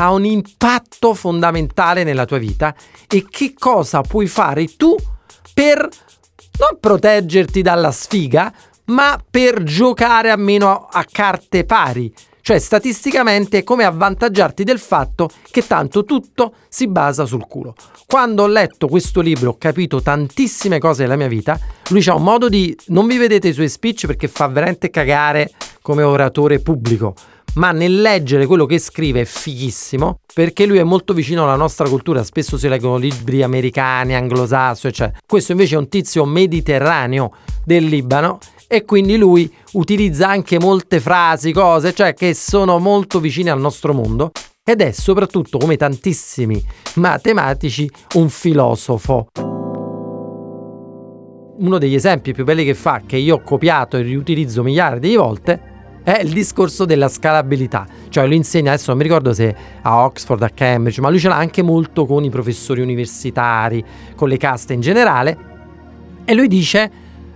ha 0.02 0.10
un 0.10 0.24
impatto 0.24 1.14
fondamentale 1.14 2.02
nella 2.02 2.24
tua 2.24 2.38
vita 2.38 2.74
e 3.08 3.24
che 3.30 3.54
cosa 3.56 4.00
puoi 4.00 4.26
fare 4.26 4.76
tu 4.76 4.96
per 5.54 5.88
non 6.58 6.78
proteggerti 6.80 7.62
dalla 7.62 7.92
sfiga, 7.92 8.52
ma 8.86 9.22
per 9.30 9.62
giocare 9.62 10.30
almeno 10.30 10.88
a 10.90 11.04
carte 11.10 11.64
pari. 11.64 12.12
Cioè, 12.40 12.58
statisticamente 12.58 13.58
è 13.58 13.62
come 13.62 13.84
avvantaggiarti 13.84 14.64
del 14.64 14.80
fatto 14.80 15.30
che 15.48 15.64
tanto 15.64 16.04
tutto 16.04 16.54
si 16.68 16.88
basa 16.88 17.24
sul 17.24 17.46
culo. 17.46 17.76
Quando 18.04 18.42
ho 18.42 18.48
letto 18.48 18.88
questo 18.88 19.20
libro 19.20 19.50
ho 19.50 19.56
capito 19.56 20.02
tantissime 20.02 20.80
cose 20.80 21.02
della 21.02 21.14
mia 21.14 21.28
vita. 21.28 21.58
Lui 21.90 22.04
ha 22.08 22.16
un 22.16 22.24
modo 22.24 22.48
di... 22.48 22.76
Non 22.86 23.06
vi 23.06 23.18
vedete 23.18 23.48
i 23.48 23.52
suoi 23.52 23.68
speech 23.68 24.06
perché 24.06 24.26
fa 24.26 24.48
veramente 24.48 24.90
cagare 24.90 25.52
come 25.80 26.02
oratore 26.02 26.58
pubblico. 26.58 27.14
Ma 27.54 27.70
nel 27.70 28.00
leggere 28.00 28.46
quello 28.46 28.64
che 28.64 28.78
scrive 28.78 29.20
è 29.20 29.24
fighissimo 29.24 30.20
perché 30.32 30.64
lui 30.64 30.78
è 30.78 30.82
molto 30.84 31.12
vicino 31.12 31.42
alla 31.42 31.56
nostra 31.56 31.86
cultura. 31.88 32.24
Spesso 32.24 32.56
si 32.56 32.66
leggono 32.66 32.96
libri 32.96 33.42
americani, 33.42 34.14
anglosassoni, 34.14 34.92
eccetera. 34.92 35.18
Questo 35.26 35.52
invece 35.52 35.74
è 35.74 35.78
un 35.78 35.88
tizio 35.88 36.24
mediterraneo 36.24 37.34
del 37.64 37.84
Libano 37.84 38.38
e 38.66 38.84
quindi 38.86 39.18
lui 39.18 39.52
utilizza 39.72 40.28
anche 40.28 40.58
molte 40.58 40.98
frasi, 40.98 41.52
cose, 41.52 41.92
cioè 41.92 42.14
che 42.14 42.32
sono 42.32 42.78
molto 42.78 43.20
vicine 43.20 43.50
al 43.50 43.60
nostro 43.60 43.92
mondo 43.92 44.30
ed 44.64 44.80
è 44.80 44.92
soprattutto, 44.92 45.58
come 45.58 45.76
tantissimi 45.76 46.64
matematici, 46.94 47.90
un 48.14 48.30
filosofo. 48.30 49.26
Uno 51.58 51.78
degli 51.78 51.94
esempi 51.94 52.32
più 52.32 52.44
belli 52.44 52.64
che 52.64 52.74
fa, 52.74 53.02
che 53.04 53.16
io 53.16 53.36
ho 53.36 53.42
copiato 53.42 53.98
e 53.98 54.02
riutilizzo 54.02 54.62
miliardi 54.62 55.10
di 55.10 55.16
volte, 55.16 55.71
è 56.02 56.20
il 56.22 56.32
discorso 56.32 56.84
della 56.84 57.08
scalabilità. 57.08 57.86
Cioè 58.08 58.26
lui 58.26 58.36
insegna, 58.36 58.72
adesso 58.72 58.90
non 58.90 58.98
mi 58.98 59.04
ricordo 59.04 59.32
se 59.32 59.54
a 59.82 60.04
Oxford, 60.04 60.42
a 60.42 60.50
Cambridge, 60.50 61.00
ma 61.00 61.08
lui 61.08 61.18
ce 61.18 61.28
l'ha 61.28 61.36
anche 61.36 61.62
molto 61.62 62.06
con 62.06 62.24
i 62.24 62.30
professori 62.30 62.80
universitari, 62.80 63.84
con 64.14 64.28
le 64.28 64.36
caste 64.36 64.72
in 64.72 64.80
generale. 64.80 65.36
E 66.24 66.34
lui 66.34 66.48
dice, 66.48 66.90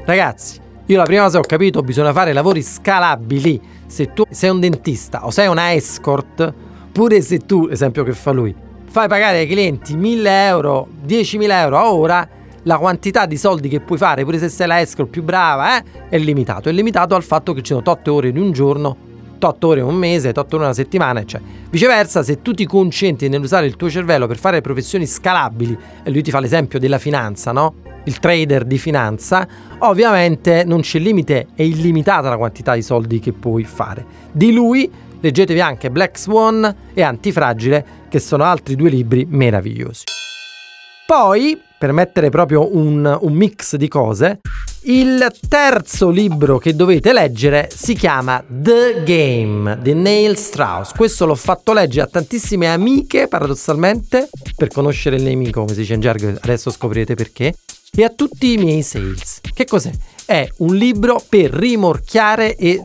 ragazzi, 0.04 0.60
io 0.86 0.96
la 0.96 1.04
prima 1.04 1.22
cosa 1.22 1.40
che 1.40 1.44
ho 1.44 1.48
capito, 1.48 1.82
bisogna 1.82 2.12
fare 2.12 2.32
lavori 2.32 2.62
scalabili. 2.62 3.60
Se 3.86 4.12
tu 4.12 4.24
sei 4.30 4.50
un 4.50 4.60
dentista 4.60 5.26
o 5.26 5.30
sei 5.30 5.46
una 5.48 5.72
escort, 5.72 6.52
pure 6.92 7.20
se 7.20 7.38
tu, 7.38 7.68
esempio 7.70 8.04
che 8.04 8.12
fa 8.12 8.30
lui, 8.32 8.54
fai 8.88 9.08
pagare 9.08 9.38
ai 9.38 9.46
clienti 9.46 9.96
1000 9.96 10.46
euro, 10.46 10.88
10.000 11.06 11.50
euro 11.50 11.76
a 11.76 11.92
ora, 11.92 12.28
la 12.66 12.78
quantità 12.78 13.26
di 13.26 13.36
soldi 13.36 13.68
che 13.68 13.80
puoi 13.80 13.96
fare, 13.96 14.24
pure 14.24 14.38
se 14.38 14.48
sei 14.48 14.66
la 14.66 14.80
escort 14.80 15.08
più 15.08 15.22
brava, 15.22 15.78
eh, 15.78 15.84
è 16.08 16.18
limitato. 16.18 16.68
È 16.68 16.72
limitato 16.72 17.14
al 17.14 17.22
fatto 17.22 17.52
che 17.52 17.62
ci 17.62 17.72
sono 17.72 17.82
8 17.84 18.12
ore 18.12 18.28
in 18.28 18.38
un 18.38 18.52
giorno, 18.52 18.96
8 19.40 19.66
ore 19.66 19.80
in 19.80 19.86
un 19.86 19.94
mese, 19.94 20.30
8 20.30 20.40
ore 20.40 20.56
in 20.56 20.62
una 20.62 20.72
settimana, 20.72 21.20
eccetera. 21.20 21.48
Viceversa, 21.70 22.22
se 22.22 22.42
tu 22.42 22.52
ti 22.52 22.66
concentri 22.66 23.28
nell'usare 23.28 23.66
il 23.66 23.76
tuo 23.76 23.88
cervello 23.88 24.26
per 24.26 24.36
fare 24.36 24.60
professioni 24.60 25.06
scalabili, 25.06 25.78
e 26.02 26.10
lui 26.10 26.22
ti 26.22 26.30
fa 26.30 26.40
l'esempio 26.40 26.78
della 26.78 26.98
finanza, 26.98 27.52
no? 27.52 27.74
il 28.04 28.18
trader 28.18 28.64
di 28.64 28.78
finanza, 28.78 29.46
ovviamente 29.78 30.64
non 30.64 30.80
c'è 30.80 30.98
limite, 30.98 31.48
è 31.54 31.62
illimitata 31.62 32.28
la 32.28 32.36
quantità 32.36 32.74
di 32.74 32.82
soldi 32.82 33.20
che 33.20 33.32
puoi 33.32 33.64
fare. 33.64 34.04
Di 34.32 34.52
lui 34.52 34.90
leggetevi 35.20 35.60
anche 35.60 35.90
Black 35.90 36.18
Swan 36.18 36.74
e 36.94 37.02
Antifragile, 37.02 37.84
che 38.08 38.18
sono 38.18 38.44
altri 38.44 38.76
due 38.76 38.90
libri 38.90 39.26
meravigliosi. 39.28 40.04
Poi, 41.06 41.60
per 41.78 41.92
mettere 41.92 42.30
proprio 42.30 42.76
un, 42.76 43.18
un 43.20 43.32
mix 43.32 43.76
di 43.76 43.88
cose, 43.88 44.40
il 44.82 45.30
terzo 45.48 46.10
libro 46.10 46.58
che 46.58 46.74
dovete 46.74 47.12
leggere 47.12 47.68
si 47.74 47.94
chiama 47.94 48.42
The 48.46 49.02
Game 49.04 49.78
di 49.80 49.94
Neil 49.94 50.36
Strauss. 50.36 50.92
Questo 50.92 51.26
l'ho 51.26 51.34
fatto 51.34 51.72
leggere 51.72 52.06
a 52.06 52.08
tantissime 52.10 52.72
amiche, 52.72 53.28
paradossalmente, 53.28 54.28
per 54.56 54.68
conoscere 54.68 55.16
il 55.16 55.22
nemico, 55.22 55.60
come 55.60 55.72
si 55.72 55.80
dice 55.80 55.94
in 55.94 56.00
gergo, 56.00 56.38
adesso 56.40 56.70
scoprirete 56.70 57.14
perché 57.14 57.54
e 57.94 58.04
a 58.04 58.10
tutti 58.10 58.52
i 58.52 58.56
miei 58.58 58.82
sales. 58.82 59.40
Che 59.54 59.64
cos'è? 59.64 59.90
È 60.24 60.46
un 60.58 60.76
libro 60.76 61.22
per 61.26 61.50
rimorchiare 61.50 62.54
e... 62.56 62.82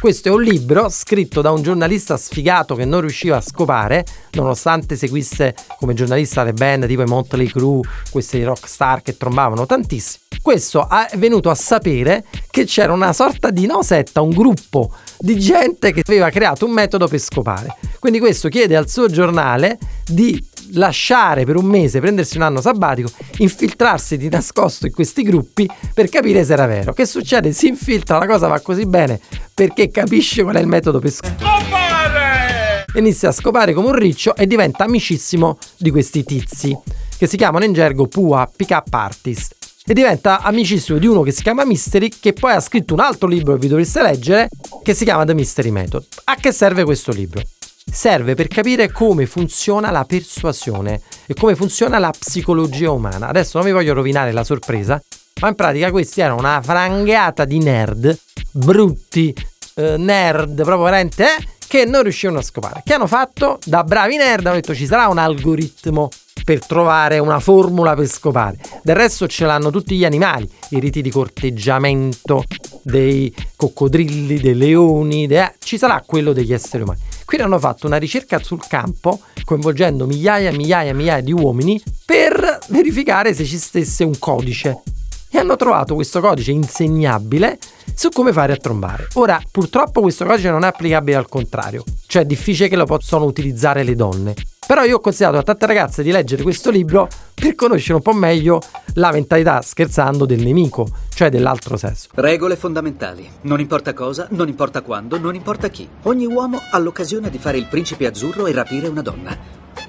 Questo 0.00 0.28
è 0.28 0.32
un 0.32 0.42
libro 0.42 0.88
scritto 0.88 1.42
da 1.42 1.50
un 1.50 1.60
giornalista 1.60 2.16
sfigato 2.16 2.74
che 2.74 2.86
non 2.86 3.02
riusciva 3.02 3.36
a 3.36 3.42
scopare, 3.42 4.06
nonostante 4.32 4.96
seguisse 4.96 5.54
come 5.78 5.92
giornalista 5.92 6.42
le 6.42 6.54
band 6.54 6.86
tipo 6.86 7.02
i 7.02 7.06
Motley 7.06 7.46
Crue, 7.48 7.82
questi 8.10 8.42
rockstar 8.42 9.02
che 9.02 9.18
trombavano 9.18 9.66
tantissimo. 9.66 10.24
Questo 10.40 10.88
è 10.88 11.18
venuto 11.18 11.50
a 11.50 11.54
sapere 11.54 12.24
che 12.50 12.64
c'era 12.64 12.94
una 12.94 13.12
sorta 13.12 13.50
di 13.50 13.66
no 13.66 13.82
setta, 13.82 14.22
un 14.22 14.30
gruppo 14.30 14.90
di 15.18 15.38
gente 15.38 15.92
che 15.92 16.02
aveva 16.06 16.30
creato 16.30 16.64
un 16.64 16.72
metodo 16.72 17.06
per 17.06 17.18
scopare. 17.18 17.76
Quindi 17.98 18.20
questo 18.20 18.48
chiede 18.48 18.76
al 18.76 18.88
suo 18.88 19.06
giornale 19.06 19.78
di 20.06 20.42
lasciare 20.72 21.44
per 21.44 21.56
un 21.56 21.66
mese, 21.66 22.00
prendersi 22.00 22.36
un 22.36 22.42
anno 22.42 22.60
sabbatico, 22.60 23.10
infiltrarsi 23.38 24.16
di 24.16 24.28
nascosto 24.28 24.86
in 24.86 24.92
questi 24.92 25.22
gruppi 25.22 25.68
per 25.94 26.08
capire 26.08 26.44
se 26.44 26.52
era 26.52 26.66
vero. 26.66 26.92
Che 26.92 27.06
succede? 27.06 27.52
Si 27.52 27.66
infiltra, 27.66 28.18
la 28.18 28.26
cosa 28.26 28.46
va 28.46 28.60
così 28.60 28.86
bene 28.86 29.20
perché 29.52 29.90
capisce 29.90 30.42
qual 30.42 30.56
è 30.56 30.60
il 30.60 30.66
metodo 30.66 30.98
per 30.98 31.10
scopare. 31.10 32.84
Inizia 32.94 33.28
a 33.28 33.32
scopare 33.32 33.72
come 33.72 33.88
un 33.88 33.94
riccio 33.94 34.34
e 34.34 34.46
diventa 34.46 34.84
amicissimo 34.84 35.58
di 35.76 35.90
questi 35.90 36.24
tizi 36.24 36.76
che 37.16 37.26
si 37.26 37.36
chiamano 37.36 37.64
in 37.64 37.72
gergo 37.72 38.06
PUA 38.06 38.50
Pick 38.56 38.70
Up 38.70 38.92
Artist 38.92 39.56
e 39.86 39.92
diventa 39.92 40.40
amicissimo 40.40 40.98
di 40.98 41.06
uno 41.06 41.22
che 41.22 41.30
si 41.30 41.42
chiama 41.42 41.64
Mystery 41.64 42.08
che 42.20 42.32
poi 42.32 42.52
ha 42.52 42.60
scritto 42.60 42.94
un 42.94 43.00
altro 43.00 43.28
libro 43.28 43.54
che 43.54 43.60
vi 43.60 43.68
dovreste 43.68 44.02
leggere 44.02 44.48
che 44.82 44.94
si 44.94 45.04
chiama 45.04 45.24
The 45.24 45.34
Mystery 45.34 45.70
Method. 45.70 46.04
A 46.24 46.34
che 46.36 46.52
serve 46.52 46.84
questo 46.84 47.12
libro? 47.12 47.42
Serve 47.90 48.34
per 48.34 48.48
capire 48.48 48.90
come 48.90 49.26
funziona 49.26 49.90
la 49.90 50.04
persuasione 50.04 51.00
e 51.26 51.34
come 51.34 51.54
funziona 51.54 51.98
la 51.98 52.12
psicologia 52.16 52.90
umana. 52.90 53.28
Adesso 53.28 53.58
non 53.58 53.66
vi 53.66 53.72
voglio 53.72 53.94
rovinare 53.94 54.32
la 54.32 54.44
sorpresa, 54.44 55.00
ma 55.40 55.48
in 55.48 55.54
pratica 55.54 55.90
questi 55.90 56.20
erano 56.20 56.38
una 56.38 56.60
frangata 56.62 57.44
di 57.44 57.58
nerd, 57.58 58.18
brutti, 58.52 59.34
eh, 59.74 59.96
nerd, 59.96 60.54
proprio 60.54 60.84
veramente, 60.84 61.24
eh, 61.24 61.48
che 61.66 61.84
non 61.84 62.02
riuscivano 62.02 62.40
a 62.40 62.42
scopare. 62.42 62.82
Che 62.84 62.92
hanno 62.92 63.06
fatto? 63.06 63.58
Da 63.64 63.84
bravi 63.84 64.16
nerd 64.16 64.46
hanno 64.46 64.56
detto 64.56 64.74
ci 64.74 64.86
sarà 64.86 65.06
un 65.08 65.18
algoritmo 65.18 66.08
per 66.44 66.66
trovare 66.66 67.18
una 67.18 67.38
formula 67.38 67.94
per 67.94 68.08
scopare. 68.08 68.56
Del 68.82 68.96
resto 68.96 69.28
ce 69.28 69.46
l'hanno 69.46 69.70
tutti 69.70 69.96
gli 69.96 70.04
animali, 70.04 70.50
i 70.70 70.80
riti 70.80 71.00
di 71.00 71.10
corteggiamento, 71.10 72.44
dei 72.82 73.32
coccodrilli, 73.56 74.40
dei 74.40 74.54
leoni, 74.54 75.26
de- 75.26 75.42
eh, 75.44 75.54
ci 75.60 75.78
sarà 75.78 76.02
quello 76.04 76.32
degli 76.32 76.52
esseri 76.52 76.82
umani. 76.82 76.98
Quindi 77.30 77.46
hanno 77.46 77.60
fatto 77.60 77.86
una 77.86 77.96
ricerca 77.96 78.40
sul 78.40 78.66
campo 78.66 79.20
coinvolgendo 79.44 80.04
migliaia 80.04 80.50
e 80.50 80.52
migliaia 80.52 80.90
e 80.90 80.94
migliaia 80.94 81.22
di 81.22 81.30
uomini 81.30 81.80
per 82.04 82.58
verificare 82.70 83.34
se 83.34 83.44
ci 83.44 83.56
stesse 83.56 84.02
un 84.02 84.18
codice. 84.18 84.82
E 85.30 85.38
hanno 85.38 85.54
trovato 85.54 85.94
questo 85.94 86.20
codice 86.20 86.50
insegnabile 86.50 87.56
su 87.94 88.08
come 88.08 88.32
fare 88.32 88.54
a 88.54 88.56
trombare. 88.56 89.06
Ora, 89.12 89.40
purtroppo 89.48 90.00
questo 90.00 90.24
codice 90.24 90.50
non 90.50 90.64
è 90.64 90.66
applicabile 90.66 91.16
al 91.16 91.28
contrario, 91.28 91.84
cioè 92.08 92.22
è 92.22 92.26
difficile 92.26 92.68
che 92.68 92.74
lo 92.74 92.84
possano 92.84 93.26
utilizzare 93.26 93.84
le 93.84 93.94
donne. 93.94 94.34
Però 94.70 94.84
io 94.84 94.98
ho 94.98 95.00
consigliato 95.00 95.36
a 95.36 95.42
tante 95.42 95.66
ragazze 95.66 96.04
di 96.04 96.12
leggere 96.12 96.44
questo 96.44 96.70
libro 96.70 97.08
per 97.34 97.56
conoscere 97.56 97.94
un 97.94 98.02
po' 98.02 98.12
meglio 98.12 98.60
la 98.94 99.10
mentalità, 99.10 99.62
scherzando, 99.62 100.26
del 100.26 100.44
nemico, 100.44 100.86
cioè 101.12 101.28
dell'altro 101.28 101.76
sesso. 101.76 102.06
Regole 102.14 102.54
fondamentali. 102.54 103.28
Non 103.40 103.58
importa 103.58 103.92
cosa, 103.94 104.28
non 104.30 104.46
importa 104.46 104.82
quando, 104.82 105.18
non 105.18 105.34
importa 105.34 105.66
chi. 105.66 105.88
Ogni 106.02 106.26
uomo 106.26 106.60
ha 106.70 106.78
l'occasione 106.78 107.30
di 107.30 107.38
fare 107.38 107.58
il 107.58 107.66
principe 107.66 108.06
azzurro 108.06 108.46
e 108.46 108.52
rapire 108.52 108.86
una 108.86 109.02
donna. 109.02 109.36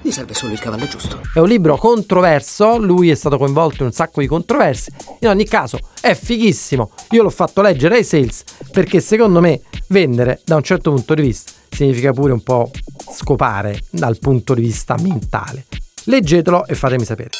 Gli 0.00 0.10
serve 0.10 0.34
solo 0.34 0.52
il 0.52 0.58
cavallo 0.58 0.88
giusto. 0.88 1.20
È 1.32 1.38
un 1.38 1.46
libro 1.46 1.76
controverso, 1.76 2.76
lui 2.76 3.08
è 3.08 3.14
stato 3.14 3.38
coinvolto 3.38 3.82
in 3.82 3.90
un 3.90 3.92
sacco 3.92 4.20
di 4.20 4.26
controversie. 4.26 4.94
In 5.20 5.28
ogni 5.28 5.44
caso, 5.44 5.78
è 6.00 6.12
fighissimo. 6.14 6.90
Io 7.10 7.22
l'ho 7.22 7.30
fatto 7.30 7.62
leggere 7.62 7.98
ai 7.98 8.04
sales 8.04 8.42
perché 8.72 8.98
secondo 8.98 9.38
me 9.38 9.60
vendere 9.90 10.40
da 10.44 10.56
un 10.56 10.62
certo 10.64 10.90
punto 10.90 11.14
di 11.14 11.22
vista 11.22 11.60
significa 11.72 12.12
pure 12.12 12.32
un 12.32 12.42
po' 12.42 12.70
scopare 13.10 13.80
dal 13.90 14.18
punto 14.18 14.54
di 14.54 14.62
vista 14.62 14.96
mentale. 15.00 15.64
Leggetelo 16.04 16.66
e 16.66 16.74
fatemi 16.74 17.04
sapere. 17.04 17.30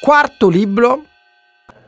Quarto 0.00 0.48
libro, 0.48 1.02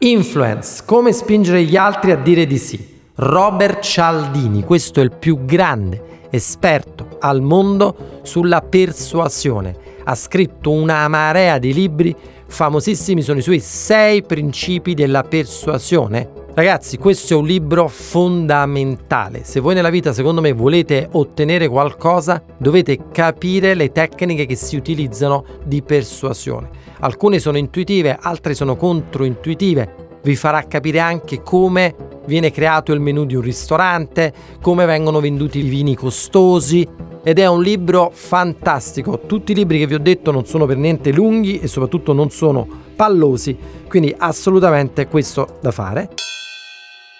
Influence, 0.00 0.82
come 0.84 1.12
spingere 1.12 1.64
gli 1.64 1.76
altri 1.76 2.12
a 2.12 2.16
dire 2.16 2.46
di 2.46 2.56
sì. 2.56 2.96
Robert 3.16 3.80
Cialdini, 3.82 4.62
questo 4.62 5.00
è 5.00 5.02
il 5.02 5.10
più 5.10 5.44
grande 5.44 6.26
esperto 6.30 7.16
al 7.20 7.40
mondo 7.40 8.20
sulla 8.22 8.60
persuasione. 8.60 9.76
Ha 10.04 10.14
scritto 10.14 10.70
una 10.70 11.08
marea 11.08 11.58
di 11.58 11.72
libri 11.74 12.14
famosissimi, 12.46 13.22
sono 13.22 13.40
i 13.40 13.42
suoi 13.42 13.58
sei 13.58 14.22
principi 14.22 14.94
della 14.94 15.24
persuasione. 15.24 16.37
Ragazzi, 16.58 16.98
questo 16.98 17.34
è 17.34 17.36
un 17.36 17.46
libro 17.46 17.86
fondamentale. 17.86 19.44
Se 19.44 19.60
voi 19.60 19.76
nella 19.76 19.90
vita, 19.90 20.12
secondo 20.12 20.40
me, 20.40 20.50
volete 20.50 21.08
ottenere 21.12 21.68
qualcosa, 21.68 22.42
dovete 22.56 22.98
capire 23.12 23.74
le 23.74 23.92
tecniche 23.92 24.44
che 24.44 24.56
si 24.56 24.74
utilizzano 24.74 25.44
di 25.64 25.82
persuasione. 25.82 26.68
Alcune 26.98 27.38
sono 27.38 27.58
intuitive, 27.58 28.18
altre 28.20 28.54
sono 28.54 28.74
controintuitive. 28.74 30.18
Vi 30.20 30.34
farà 30.34 30.64
capire 30.64 30.98
anche 30.98 31.42
come 31.42 31.94
viene 32.26 32.50
creato 32.50 32.92
il 32.92 32.98
menù 32.98 33.24
di 33.24 33.36
un 33.36 33.42
ristorante, 33.42 34.32
come 34.60 34.84
vengono 34.84 35.20
venduti 35.20 35.60
i 35.60 35.68
vini 35.68 35.94
costosi 35.94 36.84
ed 37.22 37.38
è 37.38 37.46
un 37.46 37.62
libro 37.62 38.10
fantastico. 38.12 39.20
Tutti 39.20 39.52
i 39.52 39.54
libri 39.54 39.78
che 39.78 39.86
vi 39.86 39.94
ho 39.94 40.00
detto 40.00 40.32
non 40.32 40.44
sono 40.44 40.66
per 40.66 40.76
niente 40.76 41.12
lunghi 41.12 41.60
e 41.60 41.68
soprattutto 41.68 42.12
non 42.12 42.30
sono 42.30 42.66
pallosi, 42.96 43.56
quindi 43.86 44.12
assolutamente 44.18 45.06
questo 45.06 45.58
da 45.60 45.70
fare. 45.70 46.10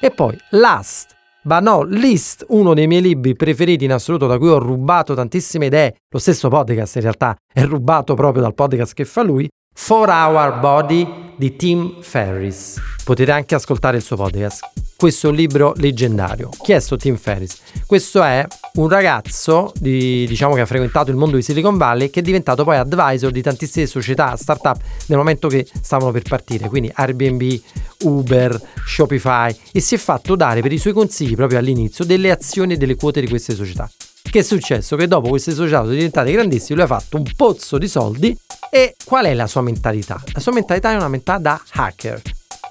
E 0.01 0.13
poi 0.13 0.39
Last, 0.51 1.17
ma 1.43 1.59
no, 1.59 1.83
List, 1.83 2.45
uno 2.51 2.73
dei 2.73 2.87
miei 2.87 3.03
libri 3.03 3.35
preferiti 3.35 3.85
in 3.85 3.93
assoluto 3.93 4.29
da 4.29 4.39
cui 4.39 4.49
ho 4.49 4.59
rubato 4.59 5.13
tantissime 5.13 5.67
idee, 5.67 5.97
lo 6.09 6.21
stesso 6.21 6.49
podcast 6.49 6.95
in 6.97 7.03
realtà 7.03 7.37
è 7.53 7.65
rubato 7.65 8.15
proprio 8.15 8.43
dal 8.43 8.55
podcast 8.55 8.95
che 8.95 9.05
fa 9.05 9.23
lui, 9.23 9.49
4 9.75 10.13
Hour 10.13 10.61
Body 10.61 11.35
di 11.37 11.57
Tim 11.57 12.01
Ferris. 12.01 12.81
Potete 13.05 13.33
anche 13.33 13.57
ascoltare 13.57 13.97
il 13.97 14.03
suo 14.05 14.15
podcast. 14.15 14.88
Questo 15.01 15.31
libro 15.31 15.75
leggendario. 15.77 16.51
Chi 16.61 16.73
è 16.73 16.81
sto 16.81 16.97
Tim 16.97 17.17
Ferris? 17.17 17.57
Questo 17.87 18.21
è 18.21 18.45
un 18.75 18.89
ragazzo 18.89 19.73
di, 19.79 20.27
diciamo, 20.27 20.55
che 20.55 20.63
ha 20.63 20.67
frequentato 20.67 21.13
il 21.13 21.17
mondo 21.17 21.37
di 21.37 21.43
Silicon 21.43 21.77
Valley 21.77 22.11
che 22.11 22.19
è 22.19 22.23
diventato 22.25 22.65
poi 22.65 22.79
advisor 22.79 23.31
di 23.31 23.41
tantissime 23.41 23.87
società, 23.87 24.35
startup 24.35 24.81
nel 25.07 25.17
momento 25.17 25.47
che 25.47 25.69
stavano 25.83 26.11
per 26.11 26.23
partire, 26.23 26.69
quindi 26.69 26.91
Airbnb, 26.93 27.61
Uber, 28.01 28.61
Shopify 28.85 29.57
e 29.71 29.79
si 29.79 29.95
è 29.95 29.99
fatto 29.99 30.35
dare 30.35 30.63
per 30.63 30.73
i 30.73 30.79
suoi 30.79 30.95
consigli 30.95 31.37
proprio 31.37 31.61
all'inizio 31.61 32.05
delle 32.05 32.33
azioni 32.33 32.73
e 32.73 32.77
delle 32.77 32.97
quote 32.97 33.21
di 33.21 33.29
queste 33.29 33.55
società. 33.55 33.89
Che 34.21 34.41
è 34.41 34.43
successo? 34.43 34.97
Che 34.97 35.07
dopo 35.07 35.29
queste 35.29 35.53
società 35.53 35.83
sono 35.83 35.93
diventate 35.93 36.33
grandissime, 36.33 36.75
lui 36.75 36.91
ha 36.91 36.99
fatto 36.99 37.19
un 37.19 37.25
pozzo 37.37 37.79
di 37.79 37.87
soldi 37.87 38.37
e 38.69 38.97
qual 39.05 39.27
è 39.27 39.35
la 39.35 39.47
sua 39.47 39.61
mentalità? 39.61 40.21
La 40.33 40.41
sua 40.41 40.51
mentalità 40.51 40.91
è 40.91 40.97
una 40.97 41.07
mentalità 41.07 41.51
da 41.51 41.63
hacker. 41.85 42.21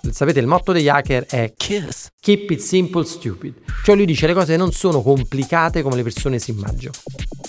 Sapete, 0.10 0.40
il 0.40 0.48
motto 0.48 0.72
degli 0.72 0.88
hacker 0.88 1.26
è 1.26 1.54
Kiss. 1.56 2.08
Keep 2.20 2.52
it 2.52 2.60
simple, 2.60 3.06
stupid. 3.06 3.54
Cioè 3.84 3.96
lui 3.96 4.06
dice 4.06 4.28
le 4.28 4.34
cose 4.34 4.58
non 4.58 4.72
sono 4.72 5.02
complicate 5.02 5.82
come 5.82 5.96
le 5.96 6.04
persone 6.04 6.40
si 6.40 6.52
immaginano. 6.52 6.98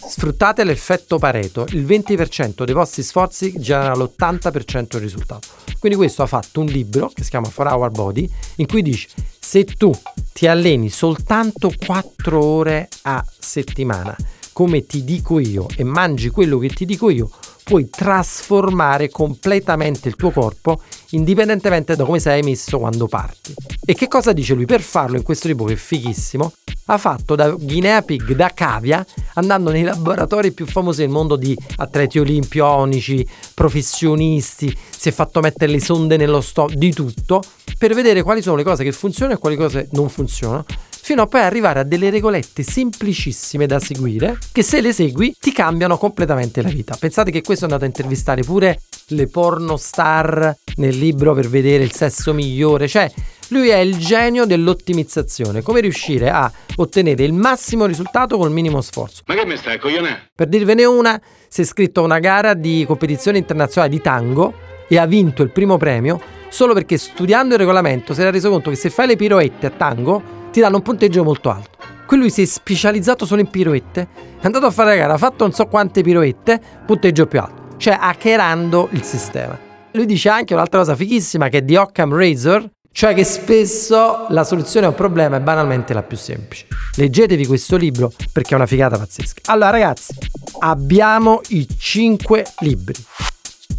Sfruttate 0.08 0.64
l'effetto 0.64 1.18
Pareto, 1.18 1.66
il 1.70 1.84
20% 1.84 2.64
dei 2.64 2.74
vostri 2.74 3.02
sforzi 3.02 3.52
genera 3.58 3.94
l'80% 3.94 4.86
del 4.88 5.00
risultato. 5.00 5.48
Quindi 5.78 5.98
questo 5.98 6.22
ha 6.22 6.26
fatto 6.26 6.60
un 6.60 6.66
libro 6.66 7.10
che 7.12 7.22
si 7.22 7.30
chiama 7.30 7.48
For 7.48 7.66
Our 7.66 7.90
Body, 7.90 8.28
in 8.56 8.66
cui 8.66 8.82
dice 8.82 9.08
se 9.38 9.64
tu 9.64 9.92
ti 10.32 10.46
alleni 10.46 10.90
soltanto 10.90 11.72
4 11.76 12.44
ore 12.44 12.88
a 13.02 13.24
settimana, 13.38 14.16
come 14.52 14.86
ti 14.86 15.04
dico 15.04 15.38
io, 15.38 15.66
e 15.76 15.84
mangi 15.84 16.30
quello 16.30 16.58
che 16.58 16.68
ti 16.68 16.84
dico 16.84 17.10
io, 17.10 17.30
puoi 17.62 17.88
trasformare 17.90 19.08
completamente 19.08 20.08
il 20.08 20.16
tuo 20.16 20.30
corpo 20.30 20.82
indipendentemente 21.10 21.96
da 21.96 22.04
come 22.04 22.18
sei 22.18 22.42
messo 22.42 22.78
quando 22.78 23.06
parti. 23.06 23.54
E 23.84 23.94
che 23.94 24.08
cosa 24.08 24.32
dice 24.32 24.54
lui? 24.54 24.66
Per 24.66 24.80
farlo 24.80 25.16
in 25.16 25.22
questo 25.22 25.48
libro 25.48 25.64
che 25.66 25.74
è 25.74 25.76
fighissimo, 25.76 26.52
ha 26.86 26.98
fatto 26.98 27.34
da 27.34 27.50
guinea 27.50 28.02
pig, 28.02 28.34
da 28.34 28.50
cavia, 28.54 29.04
andando 29.34 29.70
nei 29.70 29.82
laboratori 29.82 30.52
più 30.52 30.66
famosi 30.66 31.00
del 31.00 31.10
mondo 31.10 31.36
di 31.36 31.56
atleti 31.76 32.18
olimpionici, 32.18 33.26
professionisti, 33.54 34.76
si 34.96 35.08
è 35.08 35.12
fatto 35.12 35.40
mettere 35.40 35.72
le 35.72 35.80
sonde 35.80 36.16
nello 36.16 36.40
stomaco, 36.40 36.78
di 36.78 36.92
tutto, 36.92 37.42
per 37.76 37.94
vedere 37.94 38.22
quali 38.22 38.42
sono 38.42 38.56
le 38.56 38.64
cose 38.64 38.84
che 38.84 38.92
funzionano 38.92 39.36
e 39.36 39.40
quali 39.40 39.56
cose 39.56 39.88
non 39.92 40.08
funzionano 40.08 40.64
fino 41.08 41.22
a 41.22 41.26
poi 41.26 41.40
arrivare 41.40 41.80
a 41.80 41.82
delle 41.84 42.10
regolette 42.10 42.62
semplicissime 42.62 43.64
da 43.64 43.80
seguire 43.80 44.36
che 44.52 44.62
se 44.62 44.82
le 44.82 44.92
segui 44.92 45.34
ti 45.40 45.52
cambiano 45.52 45.96
completamente 45.96 46.60
la 46.60 46.68
vita. 46.68 46.98
Pensate 47.00 47.30
che 47.30 47.40
questo 47.40 47.64
è 47.64 47.66
andato 47.66 47.84
a 47.84 47.86
intervistare 47.86 48.42
pure 48.42 48.82
le 49.06 49.26
porno 49.26 49.78
star 49.78 50.54
nel 50.76 50.98
libro 50.98 51.32
per 51.32 51.48
vedere 51.48 51.82
il 51.82 51.92
sesso 51.92 52.34
migliore, 52.34 52.88
cioè 52.88 53.10
lui 53.48 53.70
è 53.70 53.78
il 53.78 53.96
genio 53.96 54.44
dell'ottimizzazione, 54.44 55.62
come 55.62 55.80
riuscire 55.80 56.28
a 56.28 56.52
ottenere 56.76 57.24
il 57.24 57.32
massimo 57.32 57.86
risultato 57.86 58.36
col 58.36 58.52
minimo 58.52 58.82
sforzo. 58.82 59.22
Ma 59.24 59.34
che 59.34 59.46
mi 59.46 59.56
stai 59.56 59.78
coglione? 59.78 60.28
Per 60.34 60.46
dirvene 60.46 60.84
una, 60.84 61.18
si 61.48 61.62
è 61.62 61.64
iscritto 61.64 62.02
a 62.02 62.04
una 62.04 62.18
gara 62.18 62.52
di 62.52 62.84
competizione 62.86 63.38
internazionale 63.38 63.90
di 63.90 64.02
tango 64.02 64.52
e 64.86 64.98
ha 64.98 65.06
vinto 65.06 65.42
il 65.42 65.52
primo 65.52 65.78
premio 65.78 66.20
solo 66.48 66.74
perché 66.74 66.96
studiando 66.98 67.54
il 67.54 67.60
regolamento 67.60 68.14
si 68.14 68.20
era 68.20 68.30
reso 68.30 68.50
conto 68.50 68.70
che 68.70 68.76
se 68.76 68.90
fai 68.90 69.06
le 69.06 69.16
piroette 69.16 69.66
a 69.66 69.70
tango 69.70 70.22
ti 70.50 70.60
danno 70.60 70.76
un 70.76 70.82
punteggio 70.82 71.24
molto 71.24 71.50
alto. 71.50 71.76
Qui 72.06 72.16
lui 72.16 72.30
si 72.30 72.42
è 72.42 72.44
specializzato 72.46 73.26
solo 73.26 73.40
in 73.40 73.48
piroette, 73.48 74.08
è 74.40 74.46
andato 74.46 74.66
a 74.66 74.70
fare 74.70 74.90
la 74.90 74.96
gara, 74.96 75.14
ha 75.14 75.18
fatto 75.18 75.44
non 75.44 75.52
so 75.52 75.66
quante 75.66 76.02
piroette, 76.02 76.60
punteggio 76.86 77.26
più 77.26 77.40
alto, 77.40 77.76
cioè 77.76 77.96
hackerando 78.00 78.88
il 78.92 79.02
sistema. 79.02 79.58
Lui 79.92 80.06
dice 80.06 80.28
anche 80.28 80.54
un'altra 80.54 80.78
cosa 80.78 80.96
fighissima 80.96 81.48
che 81.48 81.58
è 81.58 81.62
di 81.62 81.76
Occam 81.76 82.14
Razor, 82.14 82.66
cioè 82.92 83.14
che 83.14 83.24
spesso 83.24 84.26
la 84.30 84.42
soluzione 84.42 84.86
a 84.86 84.88
un 84.88 84.94
problema 84.94 85.36
è 85.36 85.40
banalmente 85.40 85.92
la 85.92 86.02
più 86.02 86.16
semplice. 86.16 86.66
Leggetevi 86.96 87.46
questo 87.46 87.76
libro 87.76 88.10
perché 88.32 88.52
è 88.52 88.56
una 88.56 88.66
figata 88.66 88.98
pazzesca. 88.98 89.42
Allora 89.52 89.70
ragazzi, 89.70 90.14
abbiamo 90.60 91.42
i 91.48 91.66
5 91.78 92.44
libri. 92.60 93.04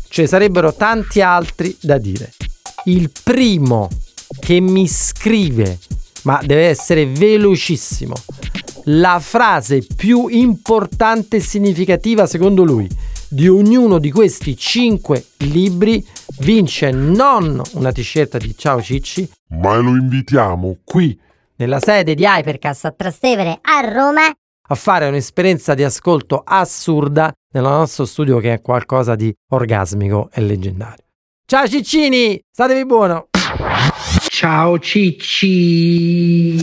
Ce 0.08 0.22
ne 0.22 0.28
sarebbero 0.28 0.74
tanti 0.74 1.22
altri 1.22 1.76
da 1.82 1.98
dire. 1.98 2.32
Il 2.86 3.12
primo 3.24 3.90
che 4.40 4.60
mi 4.60 4.88
scrive 4.88 5.80
ma 6.24 6.42
deve 6.44 6.68
essere 6.68 7.06
velocissimo. 7.06 8.14
La 8.86 9.20
frase 9.20 9.86
più 9.96 10.28
importante 10.28 11.38
e 11.38 11.42
significativa 11.42 12.26
secondo 12.26 12.64
lui 12.64 12.88
di 13.30 13.48
ognuno 13.48 14.00
di 14.00 14.12
questi 14.12 14.58
cinque 14.58 15.24
libri 15.38 16.06
vince 16.40 16.90
non 16.90 17.62
una 17.74 17.92
t-shirt 17.92 18.38
di 18.38 18.56
Ciao 18.58 18.82
Cicci, 18.82 19.30
ma 19.50 19.78
lo 19.78 19.92
invitiamo 19.92 20.78
qui 20.84 21.18
nella 21.58 21.80
sede 21.80 22.16
di 22.16 22.24
Hypercast 22.24 22.86
a 22.86 22.92
Trastevere 22.92 23.60
a 23.62 23.82
Roma 23.82 24.32
a 24.72 24.76
fare 24.76 25.08
un'esperienza 25.08 25.74
di 25.74 25.84
ascolto 25.84 26.42
assurda 26.46 27.32
nel 27.52 27.64
nostro 27.64 28.06
studio 28.06 28.40
che 28.40 28.54
è 28.54 28.62
qualcosa 28.62 29.16
di 29.16 29.34
orgasmico 29.50 30.30
e 30.32 30.42
leggendario. 30.42 31.09
Ciao 31.50 31.68
Ciccini, 31.68 32.40
statevi 32.52 32.86
buono! 32.86 33.30
Ciao 34.30 34.78
Cicci. 34.78 36.58